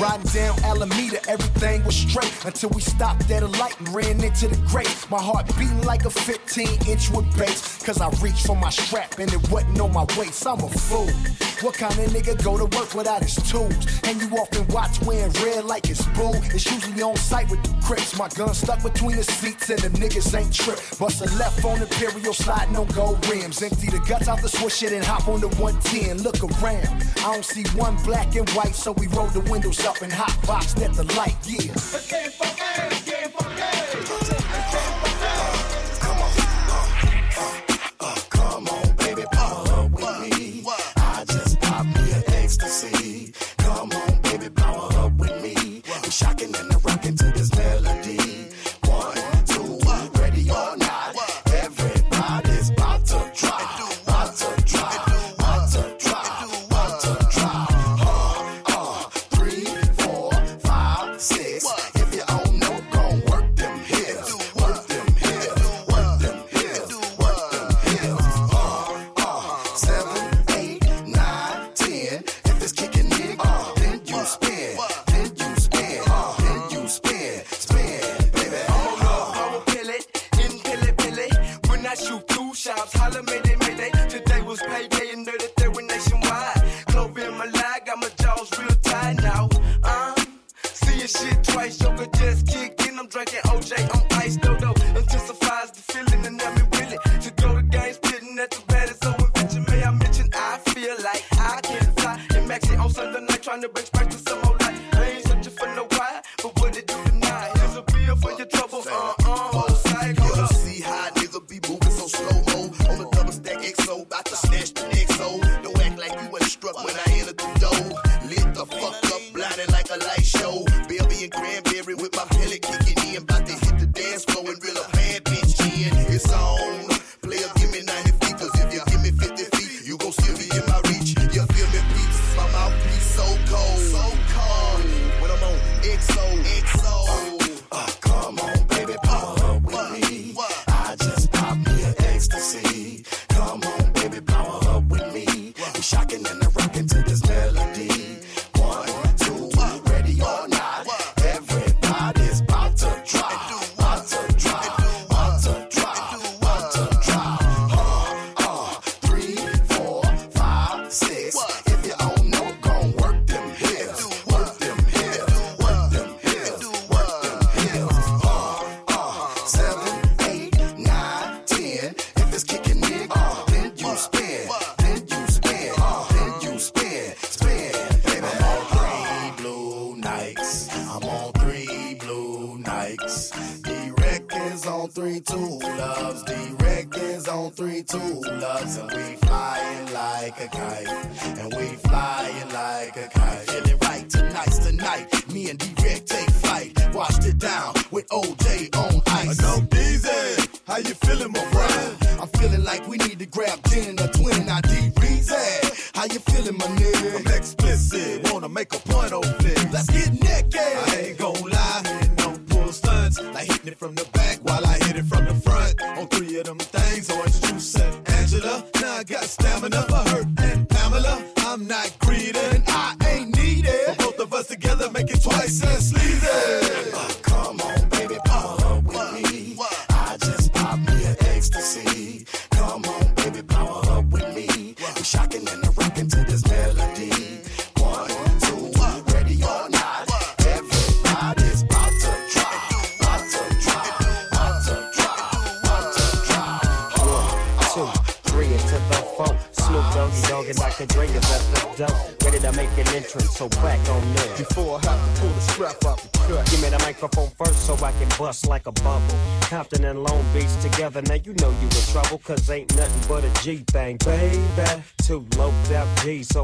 [0.00, 4.48] Riding down Alameda, everything was straight until we stopped at a light and ran into
[4.48, 5.06] the grate.
[5.10, 9.18] My heart beating like a 15 inch with bass, cause I reached for my strap
[9.18, 10.46] and it wasn't on my waist.
[10.46, 11.51] I'm a fool.
[11.62, 13.86] What kind of nigga go to work without his tools?
[14.02, 16.34] And you often watch wearing red like it's blue.
[16.52, 18.18] It's usually on site with the crips.
[18.18, 20.80] My gun stuck between the seats and the niggas ain't trip.
[20.98, 23.62] Bust a left on Imperial, sliding on gold rims.
[23.62, 26.18] Empty the guts out the switch it and hop on the 110.
[26.22, 30.02] Look around, I don't see one black and white, so we roll the windows up
[30.02, 31.36] and hot box at the light.
[31.46, 32.41] Yeah.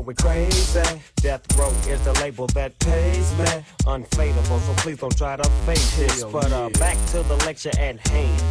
[0.09, 0.81] We crazy.
[1.17, 3.45] Death Row is the label that pays me.
[3.85, 6.25] Unfadable, so please don't try to fake this.
[6.25, 8.43] But uh, back to the lecture at hand.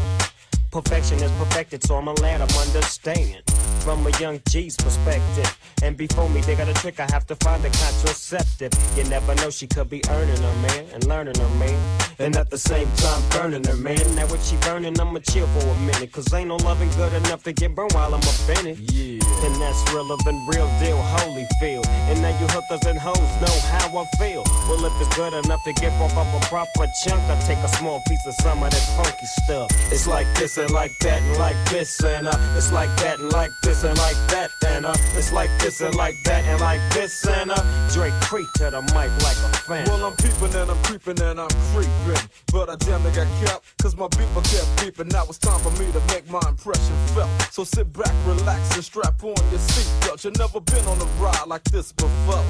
[0.70, 3.42] Perfection is perfected, so I'm a lad I'm understand
[3.80, 5.58] from a young G's perspective.
[5.82, 8.72] And before me, they got a trick, I have to find a contraceptive.
[8.96, 12.00] You never know, she could be earning her man and learning her man.
[12.20, 14.16] And at the same time, burning her man.
[14.16, 16.12] Now, what she burning, I'ma chill for a minute.
[16.12, 18.78] Cause ain't no loving good enough to get burned while I'm offended.
[18.92, 19.17] Yeah.
[19.44, 21.82] And that's realer than real deal, holy feel.
[22.10, 24.44] And now you hookers and hoes know how I feel.
[24.68, 27.68] Well, if it's good enough to get off of a proper chunk, I take a
[27.68, 29.70] small piece of some of that funky stuff.
[29.92, 33.32] It's like this and like that and like this and uh, it's like that and
[33.32, 36.82] like this and like that and uh, it's like this and like that and like
[36.94, 40.82] this and uh, Dre creep to the mic like a Well, I'm peeping and I'm
[40.84, 42.30] creeping and I'm creeping.
[42.54, 45.12] But I damn near got kept, cause my beeper kept beeping.
[45.12, 47.30] Now it's time for me to make my impression felt.
[47.52, 50.24] So sit back, relax, and strap on your seatbelt.
[50.24, 52.46] You've never been on a ride like this before.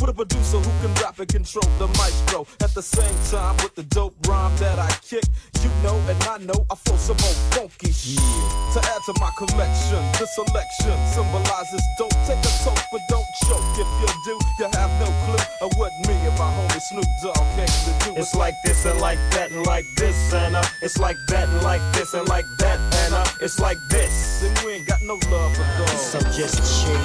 [0.00, 2.46] With a producer who can rap and control the maestro.
[2.62, 5.24] At the same time, with the dope rhyme that I kick,
[5.58, 8.14] you know and I know I flow some more funky shit.
[8.14, 12.14] To add to my collection, the selection symbolizes dope.
[12.30, 13.66] Take a toke, but don't choke.
[13.74, 17.36] If you do, you have no clue of what me and my homie Snoop Dogg
[17.56, 18.16] came to do.
[18.16, 21.62] It's like this and like that and like this and uh, it's like that and
[21.62, 24.40] like this and like that and uh, it's like this.
[24.40, 26.00] Then we ain't got no love for dogs.
[26.00, 27.00] So just chill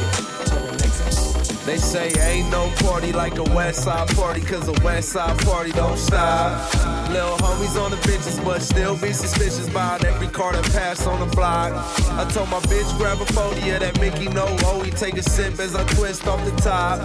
[0.45, 1.33] till the next episode.
[1.66, 5.72] They say ain't no party like a West Side party, cause a West Side party
[5.72, 6.74] don't stop.
[7.09, 11.22] Little homies on the benches, but still be suspicious about every car that pass on
[11.22, 11.72] the block.
[12.19, 15.24] I told my bitch grab a 40 of that Mickey no oh, he take a
[15.24, 17.00] sip as I twist off the top.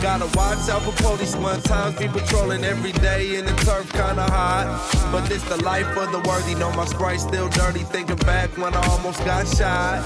[0.00, 4.24] Gotta watch out for police one times, be patrolling every day in the turf kinda
[4.24, 4.66] hot.
[5.12, 8.72] But this the life of the worthy, know my sprite still dirty, thinking back when
[8.72, 10.00] I almost got shot.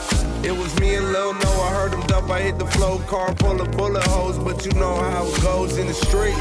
[0.44, 3.32] It was me and Lil No, I heard him dump, I hit the flow, car
[3.36, 6.38] full of bullet holes, but you know how it goes in the streets.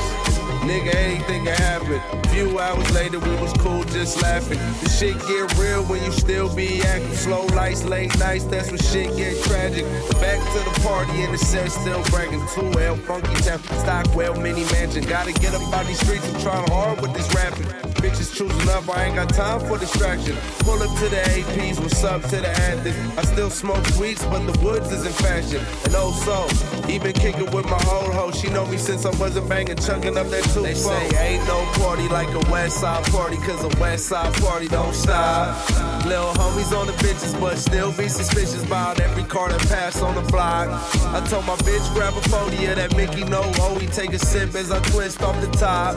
[0.62, 2.00] Nigga, anything can happen.
[2.30, 4.60] Few hours later, we was cool, just laughing.
[4.82, 7.14] The shit get real when you still be acting.
[7.14, 9.86] Slow lights, late nights, that's when shit get tragic.
[10.22, 12.42] Back to the party and the set still bragging.
[12.42, 15.04] 2L, funky town, Stockwell, mini mansion.
[15.04, 17.91] Gotta get up out these streets and trying hard with this rapping.
[18.02, 20.36] Bitches choosing up, I ain't got time for distraction.
[20.66, 22.98] Pull up to the APs, what's up to the anthems?
[23.16, 25.62] I still smoke sweets, but the woods is in fashion.
[25.86, 28.32] And oh so, even kicking with my old hoe.
[28.32, 31.64] She know me since I wasn't banging, chunking up that two They say ain't no
[31.78, 35.56] party like a West Side party, cause a West Side party don't stop.
[36.06, 40.16] Little homies on the bitches, but still be suspicious about every car that pass on
[40.16, 40.70] the block.
[41.14, 44.20] I told my bitch grab a 40 of that Mickey no oh, he take a
[44.20, 45.94] sip as I twist off the top.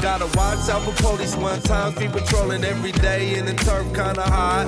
[0.00, 4.22] Gotta watch out for police one times, be patrolling every day in the turf kinda
[4.22, 4.66] hot.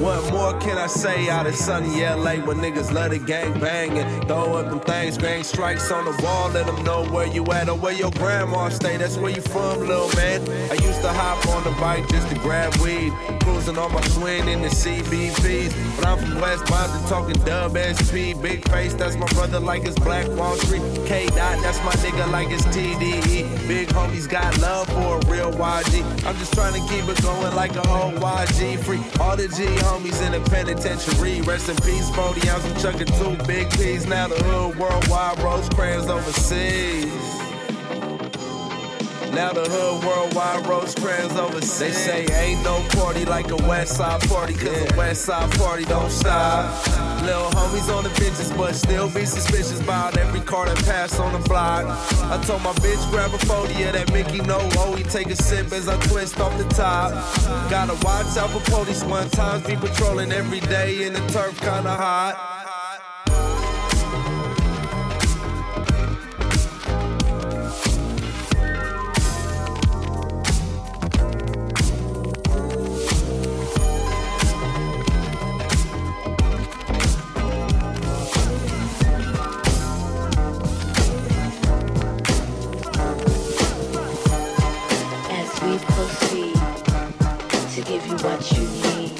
[0.00, 4.06] What more can I say out of sunny LA when niggas love the gang banging?
[4.26, 7.68] Throw up them things, gang strikes on the wall, let them know where you at
[7.68, 8.96] or where your grandma stay.
[8.96, 10.40] That's where you from, little man.
[10.70, 14.48] I used to hop on the bike just to grab weed, cruising on my swing
[14.48, 15.74] in the CBPs.
[15.96, 18.94] But I'm from West Boston, talking dub SP, big face.
[18.94, 20.82] That's my brother like it's Black Wall Street.
[21.06, 23.68] K Dot, that's my nigga like it's TDE.
[23.68, 25.99] Big homies got love for a real YG.
[26.26, 29.00] I'm just trying to keep it going like a whole YG free.
[29.20, 31.40] All the G homies in the penitentiary.
[31.42, 32.64] Rest in peace, 40 ounce.
[32.64, 34.06] I'm chucking two big P's.
[34.06, 37.49] Now the hood worldwide, rose crayons overseas.
[39.32, 41.78] Now the hood worldwide rose crayons overseas.
[41.78, 45.84] They say ain't no party like a West Side party, cause a West Side party
[45.84, 46.86] don't stop.
[47.22, 51.32] Little homies on the benches, but still be suspicious about every car that pass on
[51.32, 51.86] the block.
[52.30, 55.36] I told my bitch grab a 40 of that Mickey no oh, he take a
[55.36, 57.12] sip as I twist off the top.
[57.70, 61.94] Gotta watch out for police one times, be patrolling every day in the turf kinda
[61.94, 62.59] hot.
[87.80, 89.16] To give you what you need.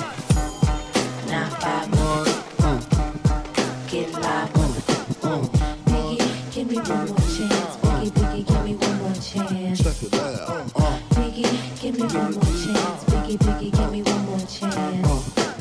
[1.29, 2.25] Now five more.
[3.89, 4.51] Get live.
[5.87, 7.77] Biggie, give me one more chance.
[7.81, 9.83] Biggie, Biggie, give me one more chance.
[9.83, 10.51] Check it out.
[10.51, 10.99] Uh, uh.
[11.11, 13.05] Biggie, give me one more chance.
[13.05, 15.09] Biggie, Biggie, give me one more chance.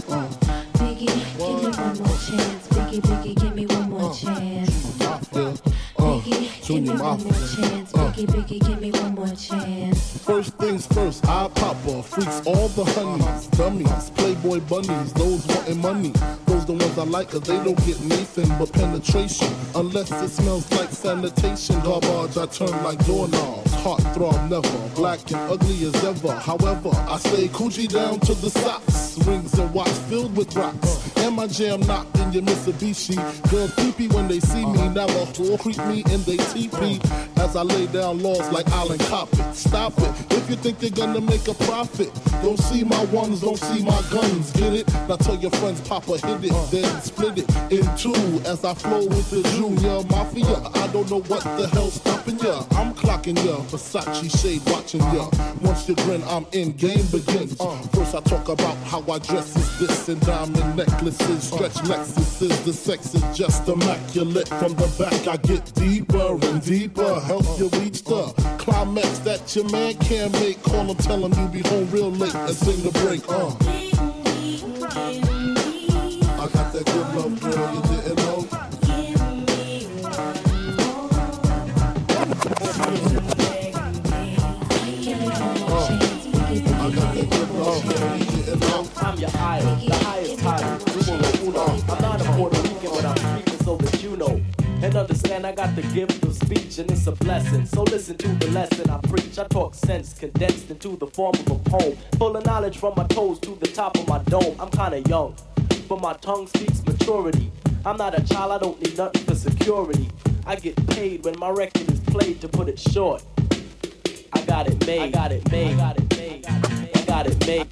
[0.09, 0.27] Uh,
[0.73, 2.67] Biggie, give me one more chance.
[2.67, 4.73] Biggie, Biggie, give me one more chance.
[5.97, 7.91] Biggie, give me one more chance.
[7.93, 9.98] Biggie, Biggie, give me one more chance.
[10.19, 12.09] First things first, I pop off.
[12.09, 16.13] Freaks all the honeys, dummies, playboy bunnies, those wanting money.
[16.45, 19.47] Those the ones I like, cause they don't get Nathan but penetration.
[19.75, 23.71] Unless it smells like sanitation, garbage, I turn like doorknobs.
[23.83, 24.95] heartthrob never.
[24.95, 26.33] Black and ugly as ever.
[26.33, 29.17] However, I stay Coogi down to the socks.
[29.25, 31.17] Rings and watch filled with rocks.
[31.17, 33.15] And my jam knocked in your Mitsubishi.
[33.49, 34.89] Girls creepy when they see me.
[34.89, 36.99] Now Never will creep me in they teepee.
[37.39, 39.55] As I lay down laws like Island Coppet.
[39.55, 40.11] Stop it.
[40.31, 42.11] If you think you're gonna make a profit,
[42.41, 44.51] don't see my ones, don't see my guns.
[44.51, 44.87] Get it?
[45.07, 49.05] Now tell your friends, Papa hit it, then split it in two as I flow
[49.05, 50.57] with the junior mafia.
[50.75, 52.63] I don't know what the hell's stopping ya.
[52.71, 55.29] I'm clocking ya, Versace shade watching ya.
[55.61, 57.59] Once you grin, I'm in, game begins.
[57.59, 62.65] Uh, first I talk about how I dress is this and diamond necklaces, stretch Lexuses.
[62.65, 64.47] The sex is just immaculate.
[64.47, 67.19] From the back I get deeper and deeper.
[67.29, 68.23] Help you reach the
[68.57, 70.63] climax that your man can't make.
[70.63, 73.21] Call him, tell him you be home real late and sing the break.
[73.29, 73.78] Uh.
[95.39, 97.65] And I got the gift of speech and it's a blessing.
[97.65, 99.39] So listen to the lesson I preach.
[99.39, 101.97] I talk sense condensed into the form of a poem.
[102.17, 104.57] Full of knowledge from my toes to the top of my dome.
[104.59, 105.37] I'm kinda young,
[105.87, 107.53] but my tongue speaks maturity.
[107.85, 110.09] I'm not a child, I don't need nothing for security.
[110.45, 113.23] I get paid when my record is played to put it short.
[114.33, 114.99] I got it made.
[114.99, 115.71] I got it made.
[115.71, 116.45] I got it made.
[116.49, 117.67] I got it made.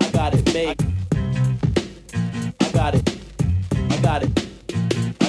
[0.00, 0.76] I got it made.
[2.62, 3.18] I got it.
[3.90, 4.53] I got it.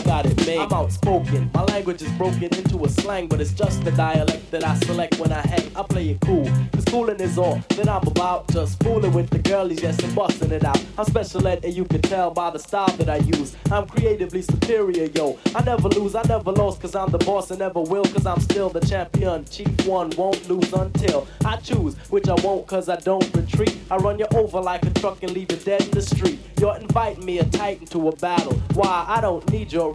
[0.05, 0.59] Got it made.
[0.59, 1.49] I'm outspoken.
[1.53, 5.17] My language is broken into a slang, but it's just the dialect that I select
[5.17, 5.71] when I hang.
[5.75, 6.47] I play it cool.
[6.73, 8.47] Cause fooling is all that I'm about.
[8.49, 10.79] Just fooling with the girlies, yes, and busting it out.
[10.99, 13.55] I'm special ed, and you can tell by the style that I use.
[13.71, 15.39] I'm creatively superior, yo.
[15.55, 18.39] I never lose, I never lost, cause I'm the boss and never will, cause I'm
[18.41, 19.45] still the champion.
[19.45, 23.75] Chief one won't lose until I choose, which I won't, cause I don't retreat.
[23.89, 26.39] I run you over like a truck and leave you dead in the street.
[26.59, 28.53] You're inviting me a titan to a battle.
[28.75, 29.05] Why?
[29.07, 29.94] I don't need your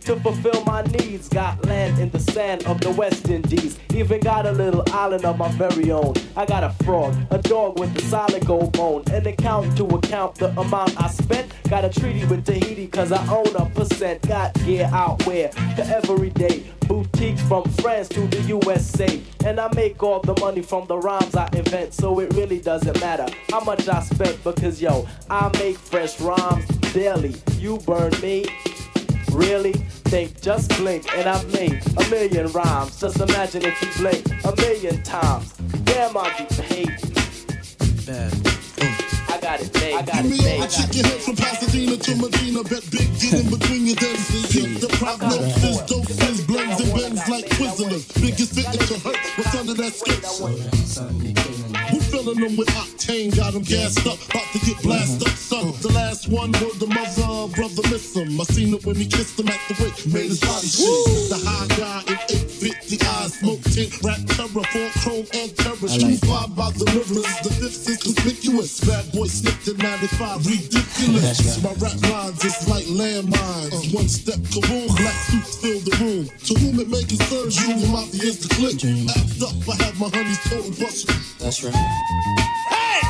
[0.00, 1.28] to fulfill my needs.
[1.28, 3.78] Got land in the sand of the West Indies.
[3.94, 6.14] Even got a little island of my very own.
[6.36, 9.04] I got a frog, a dog with a solid gold bone.
[9.12, 11.52] An account to account the amount I spent.
[11.68, 14.26] Got a treaty with Tahiti cause I own a percent.
[14.26, 16.64] Got gear out where for every day.
[16.88, 19.22] Boutiques from France to the USA.
[19.44, 21.94] And I make all the money from the rhymes I invent.
[21.94, 26.66] So it really doesn't matter how much I spent because yo, I make fresh rhymes
[26.92, 27.36] daily.
[27.58, 28.46] You burn me.
[29.32, 29.72] Really?
[30.10, 33.00] Think, just blink, and I've made a million rhymes.
[33.00, 35.52] Just imagine if you blink a million times.
[35.84, 36.90] Damn, I'll be paid.
[39.28, 39.94] I got it made.
[39.94, 40.60] I got Give it me made.
[40.60, 42.62] all the chicken head from Pasadena to Medina.
[42.64, 44.50] Bet big get in between your dentures.
[44.50, 48.20] Keep the prognosis, doses, blends and bends like Twizzlers.
[48.20, 49.16] Biggest fit to hurt.
[49.36, 50.24] What's under that skirt?
[52.20, 53.34] Filling them with octane?
[53.34, 55.72] Got them gassed up, about to get blasted up, son.
[55.80, 58.38] The last one was the mother, brother miss him.
[58.38, 61.32] I seen it when he kissed him at the wake, made his body shake.
[61.32, 62.20] The high guy in
[62.60, 65.88] 850 eyes, smoke tint, rap terror, full chrome and terror.
[65.88, 68.84] Streets fly by the rivers, the fifth is conspicuous.
[68.84, 71.40] Bad boy slipped in 95, ridiculous.
[71.64, 73.96] My rap lines is like landmines.
[73.96, 76.28] One step, kaboom, black suits fill the room.
[76.28, 78.76] To whom it may concern, Junior Mafia is the click.
[79.08, 81.16] Act up, I have my honeys total busted.
[81.40, 82.09] That's right.
[82.10, 83.09] Hey!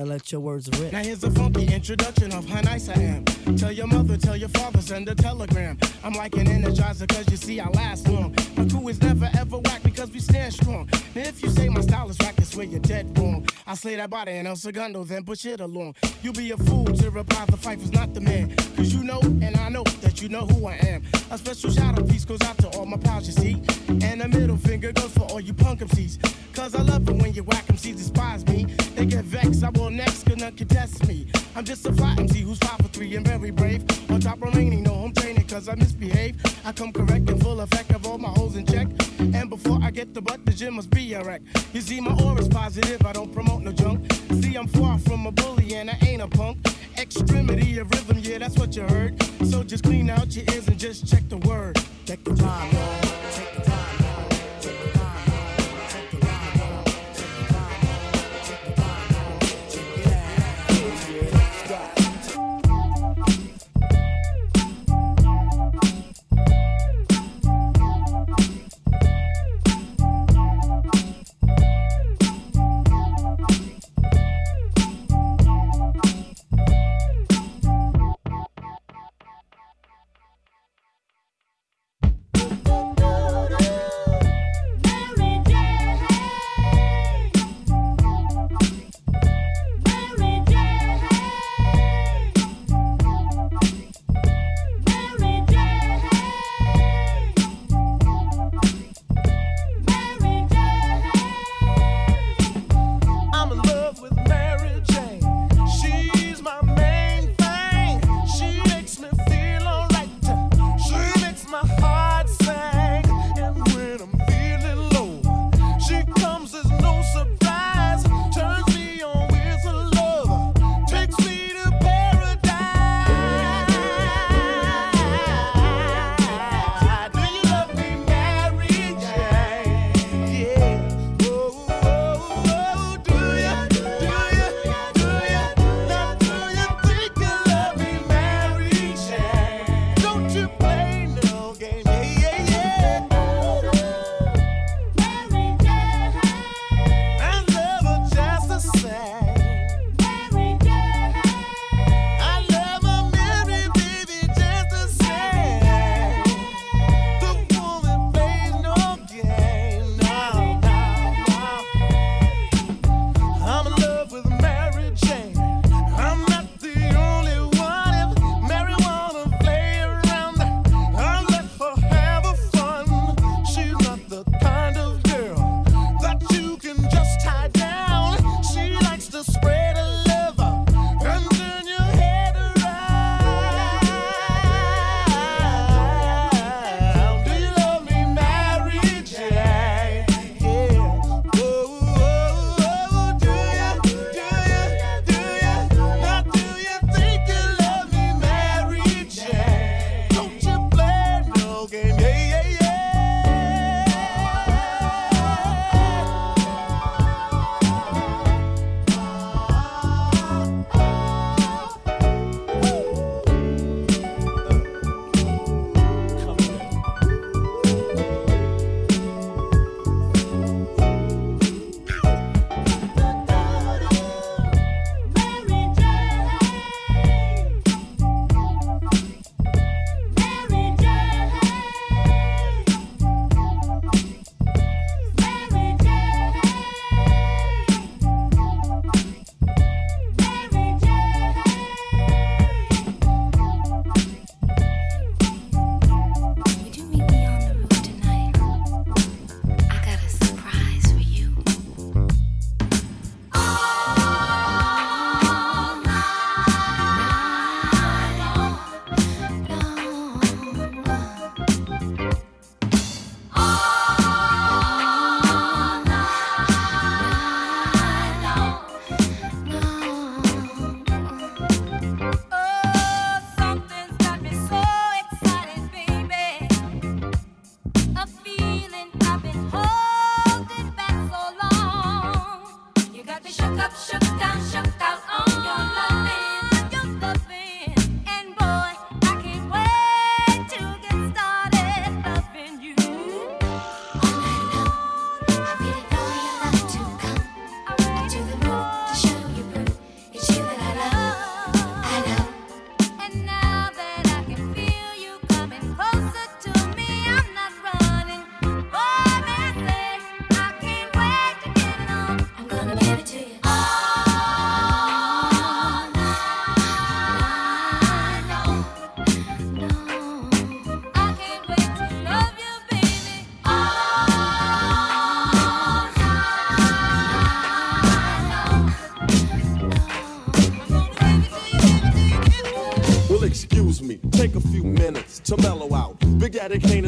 [0.11, 0.91] let your words rip.
[0.91, 3.23] Now here's a funky introduction of how nice I am.
[3.55, 5.77] Tell your mother, tell your father, send a telegram.
[6.03, 8.35] I'm like an energizer cause you see I last long.
[8.57, 10.89] My crew is never ever whack because we stand strong.
[11.15, 13.40] Now if you say my style is whack, that's you're dead wrong.
[13.71, 15.95] I slay that body and El Segundo, then push it along.
[16.21, 18.53] You be a fool to reply the fight is not the man.
[18.75, 21.03] Cause you know and I know that you know who I am.
[21.31, 23.63] A special shout out piece goes out to all my pals you see.
[24.05, 26.19] And a middle finger goes for all you punk MCs.
[26.53, 28.65] Cause I love it when you whack MCs despise me.
[28.95, 31.27] They get vexed, I will next, cause none can test me.
[31.55, 33.85] I'm just a fly MC who's five for three and very brave.
[34.11, 36.35] On top remaining, no home training cause I misbehave.
[36.65, 38.89] I come correct and full effect of all my holes in check.
[39.21, 41.41] And before I get the butt, the gym must be a wreck.
[41.73, 44.11] You see, my aura's positive, I don't promote no junk.
[44.41, 46.57] See, I'm far from a bully and I ain't a punk.
[46.97, 49.21] Extremity of rhythm, yeah, that's what you heard.
[49.45, 51.77] So just clean out your ears and just check the word.
[52.05, 53.10] Check the rhyme,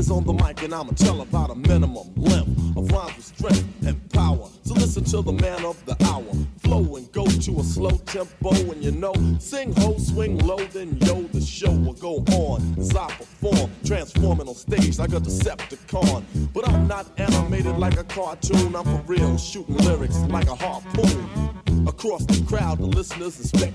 [0.04, 3.88] is on the mic, and I'ma tell about a minimum length of rhymes with strength
[3.88, 4.50] and power.
[4.64, 6.34] So listen to the man of the hour.
[6.60, 10.98] Flow and go to a slow tempo, and you know, sing ho, swing low, then
[11.02, 16.24] yo, the show will go on as I perform, transforming on stage like a Decepticon.
[16.54, 21.88] But I'm not animated like a cartoon, I'm for real, shooting lyrics like a harpoon.
[21.88, 23.73] Across the crowd, the listeners expect.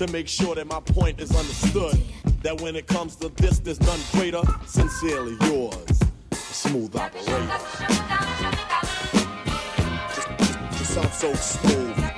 [0.00, 2.00] to make sure that my point is understood.
[2.42, 4.40] That when it comes to this, there's none greater.
[4.64, 6.00] Sincerely yours,
[6.32, 7.46] smooth operator.
[10.14, 12.09] Just, just, just sounds so smooth.